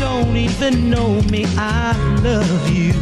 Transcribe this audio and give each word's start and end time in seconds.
don't 0.00 0.34
even 0.36 0.88
know 0.88 1.20
me. 1.30 1.44
I 1.58 1.92
love 2.22 2.70
you. 2.70 2.94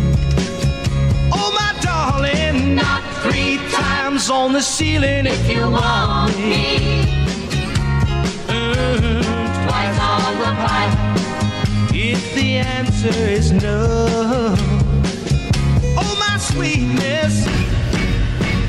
Oh, 1.32 1.50
my 1.54 1.72
darling, 1.80 2.74
Not 2.74 3.02
three 3.22 3.58
times 3.70 4.28
on 4.30 4.52
the 4.52 4.60
ceiling 4.60 5.26
if 5.26 5.48
you 5.48 5.70
want 5.70 6.36
me 6.36 7.06
Mm, 8.48 9.22
twice 9.66 9.98
on 10.00 10.32
the 10.42 10.52
pipe. 10.66 10.98
If 11.94 12.34
the 12.34 12.58
answer 12.58 13.16
is 13.38 13.52
no, 13.52 14.56
oh 16.02 16.14
my 16.18 16.36
sweetness 16.38 17.46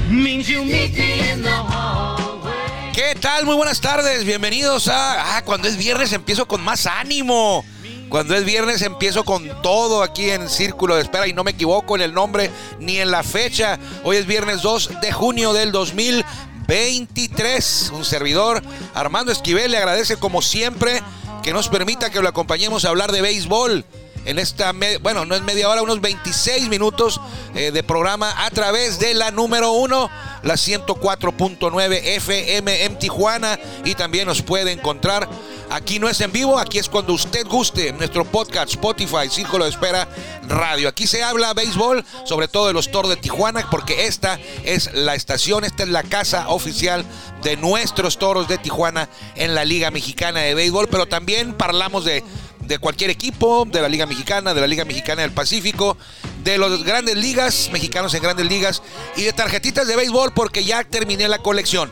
means 0.09 0.47
you 0.49 0.63
meet 0.65 0.93
me 0.97 1.29
in 1.31 1.41
the 1.41 1.49
hallway. 1.71 2.91
¿Qué 2.93 3.15
tal? 3.19 3.45
Muy 3.45 3.55
buenas 3.55 3.79
tardes. 3.81 4.23
Bienvenidos 4.25 4.87
a. 4.87 5.37
Ah, 5.37 5.41
cuando 5.45 5.67
es 5.67 5.77
viernes 5.77 6.11
empiezo 6.13 6.47
con 6.47 6.61
más 6.61 6.85
ánimo. 6.85 7.63
Cuando 8.09 8.35
es 8.35 8.43
viernes 8.43 8.81
empiezo 8.81 9.23
con 9.23 9.47
todo 9.61 10.01
aquí 10.01 10.31
en 10.31 10.49
Círculo 10.49 10.95
de 10.95 11.03
Espera 11.03 11.27
y 11.27 11.33
no 11.33 11.43
me 11.43 11.51
equivoco 11.51 11.95
en 11.95 12.01
el 12.01 12.11
nombre 12.11 12.49
ni 12.79 12.97
en 12.97 13.11
la 13.11 13.21
fecha. 13.21 13.77
Hoy 14.03 14.17
es 14.17 14.25
viernes 14.25 14.63
2 14.63 14.99
de 14.99 15.11
junio 15.11 15.53
del 15.53 15.71
2023. 15.71 17.91
Un 17.93 18.03
servidor, 18.03 18.63
Armando 18.95 19.31
Esquivel, 19.31 19.69
le 19.69 19.77
agradece 19.77 20.17
como 20.17 20.41
siempre 20.41 21.03
que 21.43 21.53
nos 21.53 21.69
permita 21.69 22.09
que 22.09 22.19
lo 22.19 22.29
acompañemos 22.29 22.83
a 22.83 22.89
hablar 22.89 23.11
de 23.11 23.21
béisbol 23.21 23.85
en 24.25 24.37
esta, 24.37 24.73
bueno, 25.01 25.25
no 25.25 25.35
es 25.35 25.41
media 25.43 25.69
hora, 25.69 25.81
unos 25.81 26.01
26 26.01 26.69
minutos 26.69 27.21
eh, 27.55 27.71
de 27.71 27.83
programa 27.83 28.45
a 28.45 28.51
través 28.51 28.99
de 28.99 29.13
la 29.13 29.31
número 29.31 29.71
uno, 29.71 30.09
la 30.43 30.55
104.9 30.55 32.01
FM 32.03 32.85
en 32.85 32.99
Tijuana 32.99 33.59
y 33.85 33.95
también 33.95 34.27
nos 34.27 34.41
puede 34.41 34.71
encontrar. 34.71 35.29
Aquí 35.71 35.99
no 35.99 36.09
es 36.09 36.19
en 36.21 36.31
vivo, 36.31 36.57
aquí 36.57 36.79
es 36.79 36.89
cuando 36.89 37.13
usted 37.13 37.45
guste 37.45 37.93
nuestro 37.93 38.25
podcast 38.25 38.71
Spotify, 38.71 39.29
Círculo 39.29 39.65
de 39.65 39.69
Espera 39.69 40.07
Radio. 40.47 40.89
Aquí 40.89 41.05
se 41.05 41.23
habla 41.23 41.53
béisbol, 41.53 42.03
sobre 42.25 42.47
todo 42.47 42.67
de 42.67 42.73
los 42.73 42.89
Toros 42.89 43.09
de 43.09 43.17
Tijuana, 43.17 43.67
porque 43.69 44.07
esta 44.07 44.39
es 44.63 44.91
la 44.93 45.13
estación, 45.13 45.63
esta 45.63 45.83
es 45.83 45.89
la 45.89 46.01
casa 46.01 46.49
oficial 46.49 47.05
de 47.43 47.55
nuestros 47.55 48.17
Toros 48.17 48.47
de 48.47 48.57
Tijuana 48.57 49.09
en 49.35 49.53
la 49.53 49.63
Liga 49.63 49.91
Mexicana 49.91 50.39
de 50.39 50.55
Béisbol, 50.55 50.87
pero 50.87 51.07
también 51.07 51.53
parlamos 51.53 52.03
de 52.03 52.23
de 52.69 52.77
cualquier 52.77 53.09
equipo, 53.09 53.65
de 53.65 53.81
la 53.81 53.89
Liga 53.89 54.05
Mexicana, 54.05 54.53
de 54.53 54.61
la 54.61 54.67
Liga 54.67 54.85
Mexicana 54.85 55.23
del 55.23 55.31
Pacífico, 55.31 55.97
de 56.43 56.59
las 56.59 56.83
grandes 56.83 57.17
ligas, 57.17 57.69
mexicanos 57.73 58.13
en 58.13 58.21
grandes 58.21 58.45
ligas, 58.45 58.83
y 59.17 59.23
de 59.23 59.33
tarjetitas 59.33 59.87
de 59.87 59.95
béisbol 59.95 60.33
porque 60.33 60.63
ya 60.63 60.83
terminé 60.83 61.27
la 61.27 61.39
colección. 61.39 61.89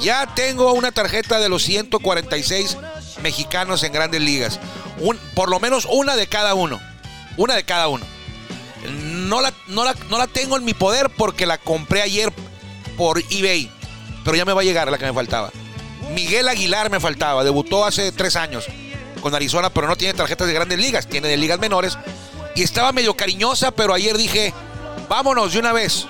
Ya 0.00 0.26
tengo 0.34 0.72
una 0.72 0.92
tarjeta 0.92 1.38
de 1.40 1.48
los 1.48 1.62
146 1.62 2.76
mexicanos 3.22 3.82
en 3.82 3.92
grandes 3.92 4.20
ligas. 4.20 4.58
Un- 4.98 5.18
por 5.34 5.50
lo 5.50 5.60
menos 5.60 5.86
una 5.90 6.16
de 6.16 6.26
cada 6.26 6.54
uno. 6.54 6.80
Una 7.36 7.54
de 7.54 7.64
cada 7.64 7.88
uno. 7.88 8.04
No 8.86 9.40
la, 9.42 9.52
no, 9.68 9.84
la, 9.84 9.94
no 10.08 10.16
la 10.18 10.26
tengo 10.26 10.56
en 10.56 10.64
mi 10.64 10.72
poder 10.74 11.10
porque 11.10 11.44
la 11.46 11.58
compré 11.58 12.02
ayer 12.02 12.32
por 12.96 13.18
eBay. 13.30 13.70
Pero 14.24 14.36
ya 14.36 14.44
me 14.44 14.52
va 14.52 14.62
a 14.62 14.64
llegar 14.64 14.90
la 14.90 14.98
que 14.98 15.04
me 15.06 15.12
faltaba. 15.12 15.50
Miguel 16.14 16.48
Aguilar 16.48 16.90
me 16.90 16.98
faltaba. 17.00 17.44
Debutó 17.44 17.84
hace 17.84 18.10
tres 18.12 18.36
años 18.36 18.66
con 19.20 19.34
Arizona, 19.34 19.70
pero 19.70 19.86
no 19.86 19.96
tiene 19.96 20.14
tarjetas 20.14 20.46
de 20.46 20.54
grandes 20.54 20.78
ligas. 20.78 21.06
Tiene 21.06 21.28
de 21.28 21.36
ligas 21.36 21.58
menores. 21.58 21.98
Y 22.56 22.62
estaba 22.62 22.92
medio 22.92 23.14
cariñosa, 23.14 23.70
pero 23.70 23.92
ayer 23.94 24.16
dije, 24.16 24.52
vámonos 25.08 25.52
de 25.52 25.58
una 25.58 25.72
vez. 25.72 26.06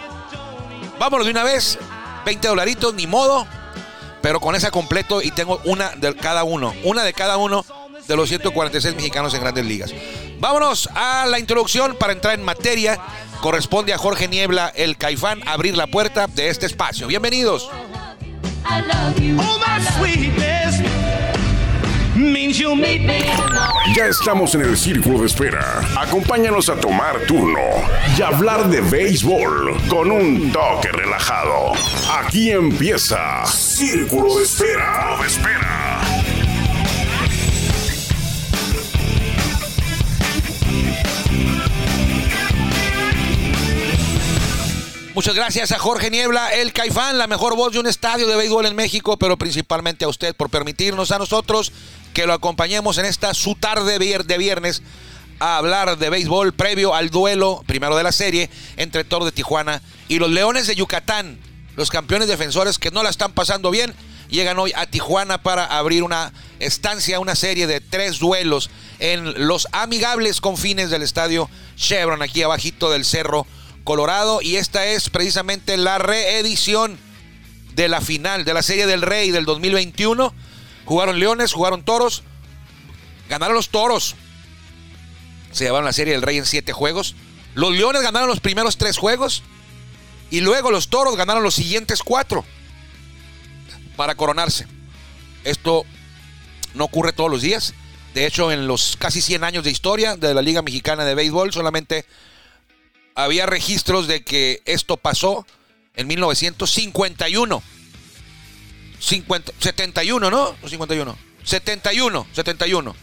Vámonos 0.98 1.26
de 1.26 1.32
una 1.32 1.42
vez. 1.44 1.78
20 2.24 2.48
dolaritos, 2.48 2.94
ni 2.94 3.06
modo. 3.06 3.46
Pero 4.22 4.40
con 4.40 4.54
esa 4.54 4.70
completo 4.70 5.22
y 5.22 5.30
tengo 5.30 5.60
una 5.64 5.90
de 5.90 6.14
cada 6.14 6.44
uno. 6.44 6.74
Una 6.84 7.02
de 7.02 7.12
cada 7.12 7.36
uno 7.36 7.64
de 8.06 8.16
los 8.16 8.28
146 8.28 8.94
mexicanos 8.96 9.34
en 9.34 9.40
grandes 9.40 9.64
ligas. 9.64 9.94
Vámonos 10.38 10.88
a 10.94 11.26
la 11.26 11.38
introducción 11.38 11.96
para 11.98 12.12
entrar 12.12 12.34
en 12.34 12.44
materia. 12.44 12.98
Corresponde 13.40 13.92
a 13.92 13.98
Jorge 13.98 14.28
Niebla, 14.28 14.72
el 14.74 14.96
Caifán, 14.96 15.40
abrir 15.46 15.76
la 15.76 15.86
puerta 15.86 16.26
de 16.26 16.48
este 16.48 16.66
espacio. 16.66 17.06
Bienvenidos. 17.06 17.70
I 18.68 18.82
love 18.82 19.18
you. 19.18 19.36
Oh 19.40 19.58
my 19.58 19.82
sweetness 19.96 20.80
Ya 23.94 24.06
estamos 24.06 24.54
en 24.54 24.60
el 24.62 24.76
círculo 24.76 25.18
de 25.18 25.26
espera. 25.26 25.80
Acompáñanos 25.98 26.68
a 26.68 26.76
tomar 26.76 27.26
turno 27.26 27.58
y 28.16 28.22
hablar 28.22 28.68
de 28.68 28.80
béisbol 28.80 29.76
con 29.88 30.12
un 30.12 30.52
toque 30.52 30.92
relajado. 30.92 31.72
Aquí 32.22 32.52
empieza 32.52 33.44
Círculo 33.46 34.36
de 34.36 34.44
Espera. 34.44 35.16
de 35.20 35.26
espera. 35.26 36.00
Muchas 45.14 45.34
gracias 45.34 45.72
a 45.72 45.78
Jorge 45.78 46.08
Niebla, 46.10 46.54
el 46.54 46.72
Caifán, 46.72 47.18
la 47.18 47.26
mejor 47.26 47.56
voz 47.56 47.72
de 47.72 47.80
un 47.80 47.86
estadio 47.86 48.28
de 48.28 48.36
béisbol 48.36 48.64
en 48.66 48.76
México, 48.76 49.18
pero 49.18 49.36
principalmente 49.36 50.04
a 50.04 50.08
usted 50.08 50.34
por 50.36 50.48
permitirnos 50.48 51.10
a 51.10 51.18
nosotros 51.18 51.72
que 52.12 52.26
lo 52.26 52.32
acompañemos 52.32 52.98
en 52.98 53.04
esta 53.04 53.34
su 53.34 53.54
tarde 53.54 53.98
de 53.98 54.38
viernes 54.38 54.82
a 55.38 55.56
hablar 55.56 55.96
de 55.98 56.10
béisbol 56.10 56.52
previo 56.52 56.94
al 56.94 57.10
duelo 57.10 57.62
primero 57.66 57.96
de 57.96 58.02
la 58.02 58.12
serie 58.12 58.50
entre 58.76 59.04
Toro 59.04 59.24
de 59.24 59.32
Tijuana 59.32 59.80
y 60.08 60.18
los 60.18 60.30
Leones 60.30 60.66
de 60.66 60.74
Yucatán, 60.74 61.38
los 61.76 61.90
campeones 61.90 62.28
defensores 62.28 62.78
que 62.78 62.90
no 62.90 63.02
la 63.02 63.10
están 63.10 63.32
pasando 63.32 63.70
bien, 63.70 63.94
llegan 64.28 64.58
hoy 64.58 64.72
a 64.76 64.86
Tijuana 64.86 65.42
para 65.42 65.64
abrir 65.64 66.02
una 66.02 66.32
estancia, 66.58 67.20
una 67.20 67.34
serie 67.34 67.66
de 67.66 67.80
tres 67.80 68.18
duelos 68.18 68.70
en 68.98 69.46
los 69.46 69.66
amigables 69.72 70.40
confines 70.40 70.90
del 70.90 71.02
estadio 71.02 71.48
Chevron, 71.76 72.22
aquí 72.22 72.42
abajito 72.42 72.90
del 72.90 73.04
cerro 73.04 73.46
Colorado 73.84 74.40
y 74.42 74.56
esta 74.56 74.86
es 74.86 75.08
precisamente 75.08 75.76
la 75.76 75.98
reedición 75.98 76.98
de 77.74 77.88
la 77.88 78.00
final 78.00 78.44
de 78.44 78.54
la 78.54 78.62
Serie 78.62 78.86
del 78.86 79.02
Rey 79.02 79.30
del 79.30 79.44
2021. 79.46 80.34
Jugaron 80.84 81.18
Leones, 81.18 81.52
jugaron 81.52 81.84
Toros, 81.84 82.22
ganaron 83.28 83.54
los 83.54 83.68
Toros. 83.68 84.16
Se 85.52 85.64
llevaron 85.64 85.84
la 85.84 85.92
Serie 85.92 86.14
del 86.14 86.22
Rey 86.22 86.38
en 86.38 86.46
siete 86.46 86.72
juegos. 86.72 87.14
Los 87.54 87.72
Leones 87.72 88.02
ganaron 88.02 88.28
los 88.28 88.40
primeros 88.40 88.76
tres 88.76 88.98
juegos 88.98 89.42
y 90.30 90.40
luego 90.40 90.70
los 90.70 90.88
Toros 90.88 91.16
ganaron 91.16 91.42
los 91.42 91.54
siguientes 91.54 92.02
cuatro 92.02 92.44
para 93.96 94.14
coronarse. 94.14 94.66
Esto 95.44 95.84
no 96.74 96.84
ocurre 96.84 97.12
todos 97.12 97.30
los 97.30 97.42
días. 97.42 97.74
De 98.14 98.26
hecho, 98.26 98.50
en 98.50 98.66
los 98.66 98.96
casi 98.96 99.20
100 99.20 99.44
años 99.44 99.64
de 99.64 99.70
historia 99.70 100.16
de 100.16 100.34
la 100.34 100.42
Liga 100.42 100.62
Mexicana 100.62 101.04
de 101.04 101.14
Béisbol, 101.14 101.52
solamente 101.52 102.04
había 103.14 103.46
registros 103.46 104.08
de 104.08 104.24
que 104.24 104.62
esto 104.64 104.96
pasó 104.96 105.46
en 105.94 106.06
1951. 106.06 107.62
50, 109.00 109.52
71, 109.58 110.30
¿no? 110.30 110.54
O 110.62 110.68
51. 110.68 111.16
71, 111.42 112.26
71. 112.32 112.96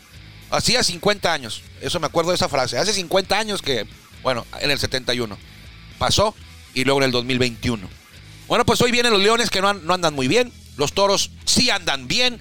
Hacía 0.50 0.84
50 0.84 1.34
años. 1.34 1.64
Eso 1.82 2.00
me 2.00 2.06
acuerdo 2.06 2.32
de 2.32 2.36
esa 2.36 2.48
frase. 2.48 2.78
Hace 2.78 2.94
50 2.94 3.38
años 3.38 3.62
que, 3.62 3.86
bueno, 4.24 4.46
en 4.62 4.72
el 4.72 4.80
71. 4.80 5.38
Pasó 5.98 6.34
y 6.74 6.86
luego 6.86 7.02
en 7.02 7.06
el 7.06 7.12
2021. 7.12 7.90
Bueno, 8.48 8.66
pues 8.66 8.82
hoy 8.82 8.92
vienen 8.92 9.12
los 9.12 9.22
Leones 9.22 9.50
que 9.50 9.62
no, 9.62 9.74
no 9.74 9.94
andan 9.94 10.14
muy 10.14 10.28
bien. 10.28 10.54
Los 10.78 10.94
Toros 10.94 11.32
sí 11.44 11.70
andan 11.70 12.08
bien. 12.08 12.40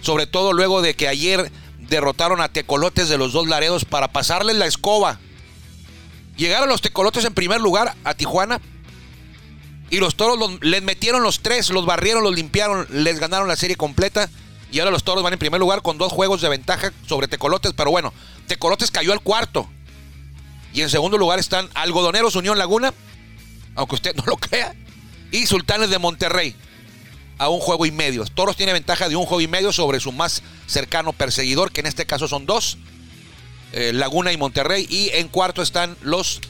Sobre 0.00 0.26
todo 0.26 0.52
luego 0.52 0.80
de 0.80 0.94
que 0.94 1.08
ayer 1.08 1.50
derrotaron 1.78 2.40
a 2.40 2.50
Tecolotes 2.50 3.08
de 3.08 3.18
los 3.18 3.32
dos 3.32 3.46
Laredos 3.46 3.84
para 3.84 4.12
pasarles 4.12 4.56
la 4.56 4.66
escoba 4.66 5.18
Llegaron 6.36 6.68
los 6.68 6.80
tecolotes 6.80 7.24
en 7.24 7.34
primer 7.34 7.60
lugar 7.60 7.94
a 8.02 8.14
Tijuana. 8.14 8.60
Y 9.90 9.98
los 9.98 10.16
toros 10.16 10.58
les 10.62 10.82
metieron 10.82 11.22
los 11.22 11.40
tres, 11.40 11.70
los 11.70 11.86
barrieron, 11.86 12.24
los 12.24 12.34
limpiaron, 12.34 12.86
les 12.90 13.18
ganaron 13.20 13.48
la 13.48 13.56
serie 13.56 13.76
completa. 13.76 14.28
Y 14.72 14.80
ahora 14.80 14.90
los 14.90 15.04
toros 15.04 15.22
van 15.22 15.32
en 15.34 15.38
primer 15.38 15.60
lugar 15.60 15.82
con 15.82 15.98
dos 15.98 16.12
juegos 16.12 16.40
de 16.40 16.48
ventaja 16.48 16.92
sobre 17.06 17.28
Tecolotes. 17.28 17.72
Pero 17.74 17.90
bueno, 17.90 18.12
Tecolotes 18.46 18.90
cayó 18.90 19.12
al 19.12 19.20
cuarto. 19.20 19.68
Y 20.72 20.80
en 20.80 20.90
segundo 20.90 21.16
lugar 21.18 21.38
están 21.38 21.68
Algodoneros 21.74 22.34
Unión 22.34 22.58
Laguna, 22.58 22.92
aunque 23.76 23.94
usted 23.94 24.14
no 24.16 24.24
lo 24.26 24.36
crea. 24.36 24.74
Y 25.30 25.46
Sultanes 25.46 25.90
de 25.90 25.98
Monterrey, 25.98 26.56
a 27.38 27.48
un 27.48 27.60
juego 27.60 27.86
y 27.86 27.92
medio. 27.92 28.24
Toros 28.24 28.56
tiene 28.56 28.72
ventaja 28.72 29.08
de 29.08 29.16
un 29.16 29.26
juego 29.26 29.40
y 29.40 29.48
medio 29.48 29.72
sobre 29.72 30.00
su 30.00 30.10
más 30.12 30.42
cercano 30.66 31.12
perseguidor, 31.12 31.70
que 31.70 31.80
en 31.80 31.86
este 31.86 32.06
caso 32.06 32.26
son 32.26 32.46
dos. 32.46 32.78
eh, 33.72 33.92
Laguna 33.92 34.32
y 34.32 34.36
Monterrey. 34.36 34.86
Y 34.88 35.10
en 35.10 35.28
cuarto 35.28 35.62
están 35.62 35.96
los 36.02 36.40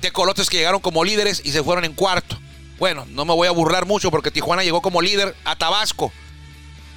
Tecolotes 0.00 0.50
que 0.50 0.58
llegaron 0.58 0.80
como 0.80 1.02
líderes 1.04 1.40
y 1.44 1.52
se 1.52 1.62
fueron 1.62 1.84
en 1.86 1.94
cuarto. 1.94 2.38
Bueno, 2.78 3.06
no 3.08 3.24
me 3.24 3.34
voy 3.34 3.48
a 3.48 3.52
burlar 3.52 3.86
mucho 3.86 4.10
porque 4.10 4.30
Tijuana 4.30 4.64
llegó 4.64 4.82
como 4.82 5.00
líder 5.00 5.34
a 5.44 5.56
Tabasco. 5.56 6.12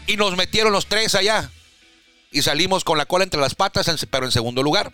Y 0.08 0.18
nos 0.18 0.36
metieron 0.36 0.72
los 0.72 0.88
tres 0.88 1.16
allá. 1.16 1.52
Y 2.32 2.42
salimos 2.42 2.84
con 2.84 2.98
la 2.98 3.06
cola 3.06 3.24
entre 3.24 3.40
las 3.40 3.56
patas, 3.56 4.06
pero 4.10 4.26
en 4.26 4.32
segundo 4.32 4.64
lugar. 4.64 4.94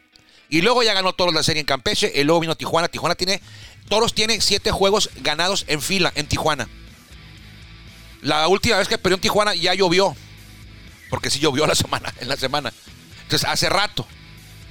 Y 0.49 0.61
luego 0.61 0.83
ya 0.83 0.93
ganó 0.93 1.13
Toros 1.13 1.33
la 1.33 1.43
serie 1.43 1.61
en 1.61 1.65
Campeche. 1.65 2.11
Y 2.13 2.23
luego 2.23 2.41
vino 2.41 2.55
Tijuana. 2.55 2.87
Tijuana 2.87 3.15
tiene. 3.15 3.41
Toros 3.89 4.13
tiene 4.13 4.39
siete 4.41 4.71
juegos 4.71 5.09
ganados 5.17 5.65
en 5.67 5.81
fila 5.81 6.11
en 6.15 6.27
Tijuana. 6.27 6.67
La 8.21 8.47
última 8.47 8.77
vez 8.77 8.87
que 8.87 8.97
perdió 8.97 9.15
en 9.15 9.21
Tijuana 9.21 9.55
ya 9.55 9.73
llovió. 9.73 10.15
Porque 11.09 11.29
sí 11.29 11.39
llovió 11.39 11.65
la 11.67 11.75
semana, 11.83 12.13
en 12.19 12.27
la 12.27 12.37
semana. 12.37 12.73
Entonces, 13.23 13.47
hace 13.47 13.69
rato. 13.69 14.05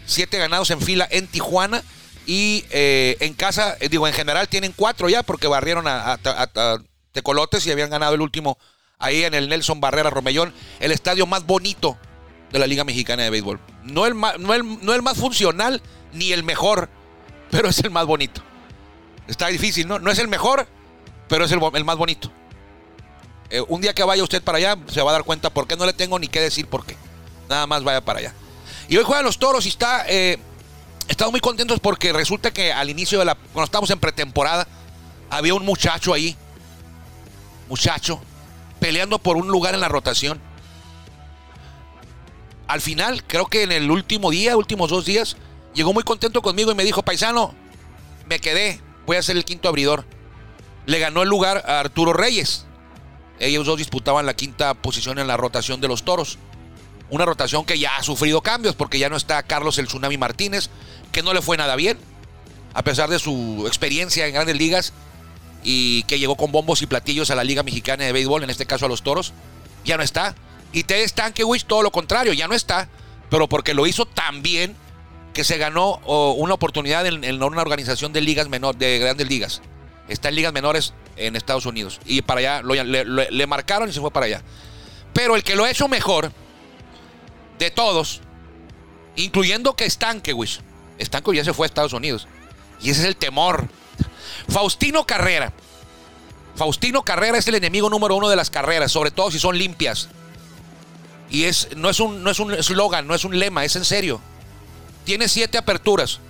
Siete 0.06 0.38
ganados 0.38 0.70
en 0.70 0.80
fila 0.80 1.06
en 1.10 1.26
Tijuana. 1.26 1.82
Y 2.26 2.64
eh, 2.70 3.16
en 3.20 3.34
casa, 3.34 3.76
eh, 3.80 3.88
digo, 3.88 4.06
en 4.06 4.14
general 4.14 4.48
tienen 4.48 4.72
cuatro 4.76 5.08
ya 5.08 5.22
porque 5.22 5.48
barrieron 5.48 5.86
a, 5.86 6.18
Tecolotes 7.12 7.66
y 7.66 7.70
habían 7.70 7.90
ganado 7.90 8.14
el 8.14 8.22
último 8.22 8.58
ahí 8.98 9.24
en 9.24 9.34
el 9.34 9.48
Nelson 9.48 9.80
Barrera 9.80 10.08
Romellón, 10.08 10.54
el 10.80 10.92
estadio 10.92 11.26
más 11.26 11.44
bonito 11.44 11.98
de 12.50 12.58
la 12.58 12.66
Liga 12.66 12.84
Mexicana 12.84 13.24
de 13.24 13.30
Béisbol. 13.30 13.60
No 13.82 14.06
el, 14.06 14.18
no 14.18 14.54
el, 14.54 14.84
no 14.84 14.94
el 14.94 15.02
más 15.02 15.18
funcional 15.18 15.82
ni 16.12 16.32
el 16.32 16.42
mejor, 16.42 16.88
pero 17.50 17.68
es 17.68 17.80
el 17.80 17.90
más 17.90 18.06
bonito. 18.06 18.40
Está 19.26 19.48
difícil, 19.48 19.88
¿no? 19.88 19.98
No 19.98 20.10
es 20.10 20.18
el 20.18 20.28
mejor, 20.28 20.66
pero 21.28 21.44
es 21.44 21.52
el, 21.52 21.60
el 21.74 21.84
más 21.84 21.96
bonito. 21.96 22.32
Eh, 23.50 23.62
un 23.68 23.80
día 23.80 23.92
que 23.92 24.04
vaya 24.04 24.22
usted 24.22 24.42
para 24.42 24.58
allá, 24.58 24.78
se 24.88 25.02
va 25.02 25.10
a 25.10 25.14
dar 25.14 25.24
cuenta 25.24 25.50
por 25.50 25.66
qué 25.66 25.76
no 25.76 25.84
le 25.84 25.92
tengo 25.92 26.18
ni 26.18 26.28
qué 26.28 26.40
decir 26.40 26.66
por 26.66 26.86
qué. 26.86 26.96
Nada 27.48 27.66
más 27.66 27.82
vaya 27.84 28.00
para 28.00 28.20
allá. 28.20 28.34
Y 28.88 28.96
hoy 28.96 29.04
juegan 29.04 29.24
los 29.24 29.38
toros 29.38 29.66
y 29.66 29.68
está. 29.68 30.06
Estamos 31.08 31.32
muy 31.32 31.40
contentos 31.40 31.80
porque 31.80 32.12
resulta 32.12 32.52
que 32.52 32.72
al 32.72 32.90
inicio 32.90 33.18
de 33.18 33.24
la. 33.24 33.34
Cuando 33.34 33.64
estamos 33.64 33.90
en 33.90 33.98
pretemporada, 33.98 34.66
había 35.30 35.54
un 35.54 35.64
muchacho 35.64 36.12
ahí. 36.12 36.36
Muchacho. 37.68 38.20
Peleando 38.80 39.18
por 39.18 39.36
un 39.36 39.48
lugar 39.48 39.74
en 39.74 39.80
la 39.80 39.88
rotación. 39.88 40.40
Al 42.66 42.80
final, 42.80 43.22
creo 43.24 43.46
que 43.46 43.62
en 43.62 43.72
el 43.72 43.90
último 43.90 44.30
día, 44.30 44.56
últimos 44.56 44.90
dos 44.90 45.04
días, 45.04 45.36
llegó 45.74 45.92
muy 45.92 46.04
contento 46.04 46.42
conmigo 46.42 46.72
y 46.72 46.74
me 46.74 46.84
dijo, 46.84 47.02
paisano, 47.02 47.54
me 48.26 48.38
quedé, 48.38 48.80
voy 49.06 49.16
a 49.16 49.22
ser 49.22 49.36
el 49.36 49.44
quinto 49.44 49.68
abridor. 49.68 50.04
Le 50.86 50.98
ganó 50.98 51.22
el 51.22 51.28
lugar 51.28 51.64
a 51.66 51.80
Arturo 51.80 52.12
Reyes. 52.12 52.66
Ellos 53.38 53.66
dos 53.66 53.78
disputaban 53.78 54.26
la 54.26 54.34
quinta 54.34 54.74
posición 54.74 55.18
en 55.18 55.26
la 55.26 55.36
rotación 55.36 55.80
de 55.80 55.88
los 55.88 56.04
toros. 56.04 56.38
Una 57.10 57.26
rotación 57.26 57.64
que 57.64 57.78
ya 57.78 57.96
ha 57.96 58.02
sufrido 58.02 58.40
cambios 58.40 58.74
porque 58.74 58.98
ya 58.98 59.10
no 59.10 59.16
está 59.16 59.42
Carlos 59.42 59.78
el 59.78 59.86
Tsunami 59.86 60.16
Martínez, 60.16 60.70
que 61.12 61.22
no 61.22 61.32
le 61.32 61.42
fue 61.42 61.56
nada 61.56 61.76
bien, 61.76 61.98
a 62.74 62.82
pesar 62.82 63.08
de 63.08 63.18
su 63.18 63.64
experiencia 63.66 64.26
en 64.26 64.34
grandes 64.34 64.56
ligas 64.56 64.92
y 65.62 66.02
que 66.04 66.18
llegó 66.18 66.36
con 66.36 66.50
bombos 66.50 66.82
y 66.82 66.86
platillos 66.86 67.30
a 67.30 67.34
la 67.34 67.44
Liga 67.44 67.62
Mexicana 67.62 68.04
de 68.04 68.12
Béisbol, 68.12 68.42
en 68.42 68.50
este 68.50 68.66
caso 68.66 68.86
a 68.86 68.88
los 68.88 69.02
toros. 69.02 69.32
Ya 69.84 69.96
no 69.96 70.02
está. 70.02 70.34
Y 70.72 70.84
Ted 70.84 71.06
Stankiewicz, 71.06 71.66
todo 71.66 71.82
lo 71.82 71.92
contrario, 71.92 72.32
ya 72.32 72.48
no 72.48 72.54
está, 72.54 72.88
pero 73.30 73.48
porque 73.48 73.74
lo 73.74 73.86
hizo 73.86 74.06
tan 74.06 74.42
bien 74.42 74.74
que 75.34 75.44
se 75.44 75.58
ganó 75.58 75.98
una 76.36 76.54
oportunidad 76.54 77.06
en, 77.06 77.24
en 77.24 77.42
una 77.42 77.62
organización 77.62 78.12
de 78.12 78.20
ligas 78.20 78.48
menor, 78.48 78.76
de 78.76 78.98
grandes 78.98 79.28
ligas. 79.28 79.62
Está 80.08 80.30
en 80.30 80.36
ligas 80.36 80.52
menores 80.52 80.94
en 81.16 81.36
Estados 81.36 81.66
Unidos. 81.66 82.00
Y 82.06 82.22
para 82.22 82.40
allá 82.40 82.62
le 82.62 83.46
marcaron 83.46 83.88
y 83.88 83.92
se 83.92 84.00
fue 84.00 84.10
para 84.10 84.26
allá. 84.26 84.42
Pero 85.12 85.36
el 85.36 85.42
que 85.42 85.56
lo 85.56 85.64
ha 85.64 85.70
hecho 85.70 85.88
mejor 85.88 86.32
de 87.58 87.70
todos, 87.70 88.20
incluyendo 89.16 89.74
que 89.76 89.88
Stankiewicz, 89.88 90.60
Stankiewicz 91.00 91.38
ya 91.38 91.44
se 91.44 91.52
fue 91.52 91.66
a 91.66 91.68
Estados 91.68 91.92
Unidos. 91.92 92.26
Y 92.80 92.90
ese 92.90 93.02
es 93.02 93.06
el 93.06 93.16
temor. 93.16 93.68
Faustino 94.48 95.06
Carrera. 95.06 95.52
Faustino 96.56 97.02
Carrera 97.02 97.38
es 97.38 97.48
el 97.48 97.54
enemigo 97.54 97.88
número 97.88 98.16
uno 98.16 98.28
de 98.28 98.36
las 98.36 98.50
carreras, 98.50 98.92
sobre 98.92 99.10
todo 99.10 99.30
si 99.30 99.38
son 99.38 99.56
limpias. 99.56 100.08
Y 101.30 101.44
es, 101.44 101.68
no 101.76 101.88
es 101.88 101.98
un 102.00 102.22
no 102.22 102.30
es 102.30 102.40
un 102.40 102.52
eslogan, 102.52 103.06
no 103.06 103.14
es 103.14 103.24
un 103.24 103.38
lema, 103.38 103.64
es 103.64 103.76
en 103.76 103.84
serio. 103.84 104.20
Tiene 105.04 105.28
siete 105.28 105.58
aperturas. 105.58 106.20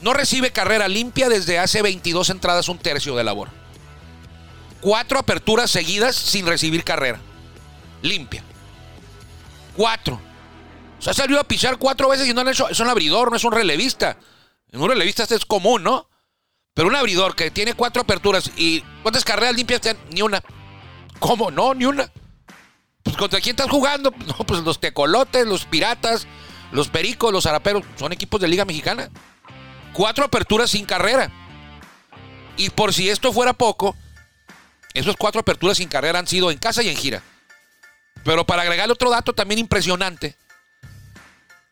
No 0.00 0.12
recibe 0.12 0.52
carrera 0.52 0.88
limpia 0.88 1.28
desde 1.28 1.58
hace 1.58 1.82
22 1.82 2.30
entradas, 2.30 2.68
un 2.68 2.78
tercio 2.78 3.16
de 3.16 3.24
labor. 3.24 3.48
Cuatro 4.80 5.18
aperturas 5.18 5.70
seguidas 5.70 6.14
sin 6.14 6.46
recibir 6.46 6.84
carrera. 6.84 7.20
Limpia. 8.00 8.44
Cuatro. 9.76 10.20
O 10.98 11.02
sea, 11.02 11.14
salió 11.14 11.38
a 11.38 11.44
pichar 11.44 11.78
cuatro 11.78 12.08
veces 12.08 12.28
y 12.28 12.34
no 12.34 12.40
han 12.40 12.48
hecho. 12.48 12.68
Es 12.68 12.80
un 12.80 12.88
abridor, 12.88 13.30
no 13.30 13.36
es 13.36 13.44
un 13.44 13.52
relevista. 13.52 14.18
En 14.70 14.80
un 14.80 14.88
relevista 14.88 15.22
este 15.22 15.36
es 15.36 15.44
común, 15.46 15.82
¿no? 15.82 16.08
Pero 16.74 16.88
un 16.88 16.96
abridor 16.96 17.34
que 17.34 17.50
tiene 17.50 17.74
cuatro 17.74 18.02
aperturas 18.02 18.50
y 18.56 18.82
¿cuántas 19.02 19.24
carreras 19.24 19.56
limpias 19.56 19.80
tiene? 19.80 19.98
Ni 20.10 20.22
una. 20.22 20.42
¿Cómo? 21.18 21.50
No, 21.50 21.74
ni 21.74 21.84
una. 21.84 22.10
Pues 23.02 23.16
contra 23.16 23.40
quién 23.40 23.54
estás 23.54 23.70
jugando? 23.70 24.12
No, 24.26 24.34
pues 24.46 24.60
los 24.62 24.80
tecolotes, 24.80 25.46
los 25.46 25.64
piratas, 25.64 26.26
los 26.72 26.88
pericos, 26.88 27.32
los 27.32 27.46
araperos. 27.46 27.82
Son 27.96 28.12
equipos 28.12 28.40
de 28.40 28.48
Liga 28.48 28.64
Mexicana. 28.64 29.10
Cuatro 29.92 30.24
aperturas 30.24 30.70
sin 30.70 30.84
carrera. 30.84 31.30
Y 32.56 32.70
por 32.70 32.92
si 32.92 33.08
esto 33.08 33.32
fuera 33.32 33.52
poco, 33.52 33.96
esos 34.94 35.16
cuatro 35.16 35.40
aperturas 35.40 35.78
sin 35.78 35.88
carrera 35.88 36.18
han 36.18 36.26
sido 36.26 36.50
en 36.50 36.58
casa 36.58 36.82
y 36.82 36.88
en 36.88 36.96
gira. 36.96 37.22
Pero 38.24 38.44
para 38.44 38.62
agregarle 38.62 38.92
otro 38.92 39.10
dato 39.10 39.32
también 39.32 39.58
impresionante, 39.58 40.36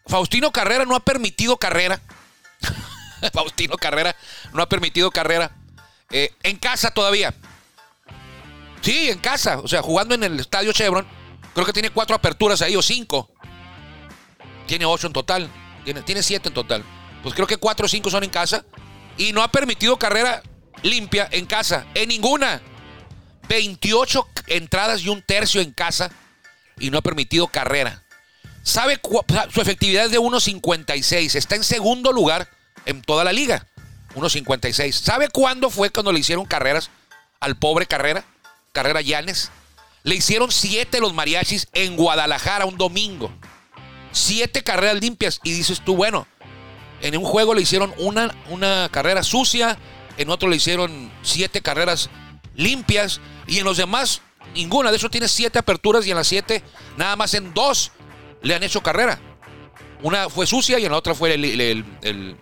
Faustino 0.07 0.53
Carrera 0.53 0.85
no 0.85 0.95
ha 0.95 1.01
permitido 1.01 1.57
carrera. 1.57 2.01
Faustino 3.33 3.77
Carrera 3.77 4.15
no 4.53 4.63
ha 4.63 4.69
permitido 4.69 5.11
carrera 5.11 5.51
eh, 6.11 6.33
en 6.43 6.57
casa 6.57 6.91
todavía. 6.91 7.35
Sí, 8.83 9.11
en 9.11 9.19
casa. 9.19 9.59
O 9.59 9.69
sea, 9.69 9.83
jugando 9.83 10.15
en 10.15 10.23
el 10.23 10.39
estadio 10.39 10.73
Chevron. 10.73 11.07
Creo 11.55 11.67
que 11.67 11.73
tiene 11.73 11.91
cuatro 11.91 12.15
aperturas 12.15 12.63
ahí 12.63 12.77
o 12.77 12.83
cinco. 12.83 13.31
Tiene 14.67 14.85
ocho 14.85 15.07
en 15.07 15.13
total. 15.13 15.51
Tiene, 15.85 16.03
tiene 16.03 16.23
siete 16.23 16.49
en 16.49 16.55
total. 16.55 16.85
Pues 17.23 17.35
creo 17.35 17.47
que 17.47 17.57
cuatro 17.57 17.87
o 17.87 17.89
cinco 17.89 18.11
son 18.11 18.23
en 18.25 18.31
casa. 18.31 18.65
Y 19.19 19.33
no 19.33 19.43
ha 19.43 19.51
permitido 19.51 19.99
carrera 19.99 20.43
limpia 20.83 21.29
en 21.33 21.47
casa. 21.47 21.87
En 21.95 22.09
ninguna. 22.09 22.61
28 23.49 24.29
entradas 24.49 25.03
y 25.03 25.09
un 25.09 25.23
tercio 25.23 25.61
en 25.61 25.73
casa. 25.73 26.11
Y 26.79 26.91
no 26.91 26.99
ha 26.99 27.03
permitido 27.03 27.49
carrera. 27.49 28.06
¿Sabe 28.67 29.01
su 29.55 29.61
efectividad 29.61 30.07
es 30.07 30.11
de 30.11 30.19
1.56? 30.19 31.37
Está 31.37 31.55
en 31.55 31.63
segundo 31.63 32.11
lugar 32.11 32.51
en 32.85 33.01
toda 33.01 33.23
la 33.23 33.33
liga. 33.33 33.65
1.56. 34.17 34.91
¿Sabe 34.91 35.29
cuándo 35.29 35.71
fue 35.71 35.91
cuando 35.91 36.11
le 36.11 36.19
hicieron 36.19 36.47
carreras 36.47 36.91
al 37.39 37.57
pobre 37.57 37.87
Carrera? 37.87 38.25
Carrera 38.73 39.03
Llanes. 39.03 39.53
Le 40.03 40.17
hicieron 40.17 40.51
siete 40.51 40.99
los 40.99 41.15
mariachis 41.15 41.69
en 41.75 41.95
Guadalajara 41.95 42.67
un 42.67 42.77
domingo. 42.77 43.33
Siete 44.11 44.65
carreras 44.65 45.01
limpias. 45.01 45.39
Y 45.45 45.53
dices 45.53 45.81
tú, 45.85 45.95
bueno, 45.95 46.27
en 47.03 47.17
un 47.17 47.25
juego 47.25 47.55
le 47.55 47.63
hicieron 47.63 47.95
una, 47.99 48.35
una 48.51 48.89
carrera 48.91 49.23
sucia, 49.23 49.79
en 50.17 50.29
otro 50.29 50.49
le 50.49 50.57
hicieron 50.57 51.13
siete 51.23 51.63
carreras 51.63 52.11
limpias, 52.57 53.21
y 53.47 53.59
en 53.59 53.65
los 53.65 53.77
demás, 53.77 54.23
ninguna. 54.57 54.91
De 54.91 54.97
hecho, 54.97 55.09
tiene 55.09 55.29
siete 55.29 55.61
aperturas 55.61 56.05
y 56.05 56.11
en 56.11 56.17
las 56.17 56.27
siete, 56.27 56.65
nada 56.97 57.15
más 57.15 57.33
en 57.35 57.55
dos 57.55 57.93
le 58.43 58.55
han 58.55 58.63
hecho 58.63 58.83
carrera. 58.83 59.19
Una 60.03 60.29
fue 60.29 60.47
sucia 60.47 60.79
y 60.79 60.89
la 60.89 60.97
otra 60.97 61.15
fue 61.15 61.33
el. 61.35 62.37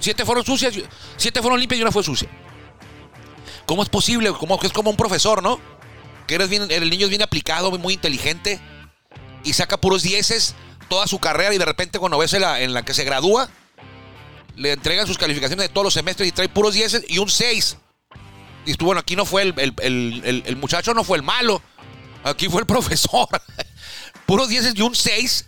siete 0.00 0.24
fueron 0.24 0.44
sucias, 0.44 0.74
siete 1.16 1.40
fueron 1.40 1.58
limpias 1.58 1.78
y 1.78 1.82
una 1.82 1.92
fue 1.92 2.02
sucia. 2.02 2.28
¿Cómo 3.66 3.82
es 3.82 3.88
posible? 3.88 4.30
Como 4.32 4.60
es 4.62 4.72
como 4.72 4.90
un 4.90 4.96
profesor, 4.96 5.42
¿no? 5.42 5.58
Que 6.26 6.34
eres 6.34 6.48
bien, 6.48 6.66
el 6.70 6.90
niño 6.90 7.04
es 7.06 7.10
bien 7.10 7.22
aplicado, 7.22 7.70
muy 7.78 7.94
inteligente 7.94 8.60
y 9.42 9.52
saca 9.54 9.78
puros 9.78 10.02
dieces 10.02 10.54
toda 10.88 11.06
su 11.06 11.18
carrera 11.18 11.54
y 11.54 11.58
de 11.58 11.64
repente 11.64 11.98
cuando 11.98 12.18
ves 12.18 12.32
en 12.34 12.42
la, 12.42 12.60
en 12.60 12.74
la 12.74 12.84
que 12.84 12.92
se 12.94 13.04
gradúa, 13.04 13.48
le 14.56 14.72
entregan 14.72 15.06
sus 15.06 15.16
calificaciones 15.18 15.66
de 15.68 15.72
todos 15.72 15.84
los 15.84 15.94
semestres 15.94 16.28
y 16.28 16.32
trae 16.32 16.48
puros 16.48 16.74
dieces 16.74 17.04
y 17.08 17.18
un 17.18 17.28
6. 17.30 17.78
Y 18.66 18.74
tú, 18.74 18.86
bueno, 18.86 19.00
aquí 19.00 19.16
no 19.16 19.24
fue 19.24 19.42
el- 19.42 19.54
el- 19.58 19.74
el- 20.24 20.42
el 20.46 20.56
muchacho, 20.56 20.94
no 20.94 21.04
fue 21.04 21.16
el 21.18 21.22
malo, 21.22 21.60
aquí 22.24 22.48
fue 22.48 22.60
el 22.60 22.66
profesor. 22.66 23.28
puros 24.26 24.48
dieces 24.48 24.74
y 24.74 24.82
un 24.82 24.94
6, 24.94 25.44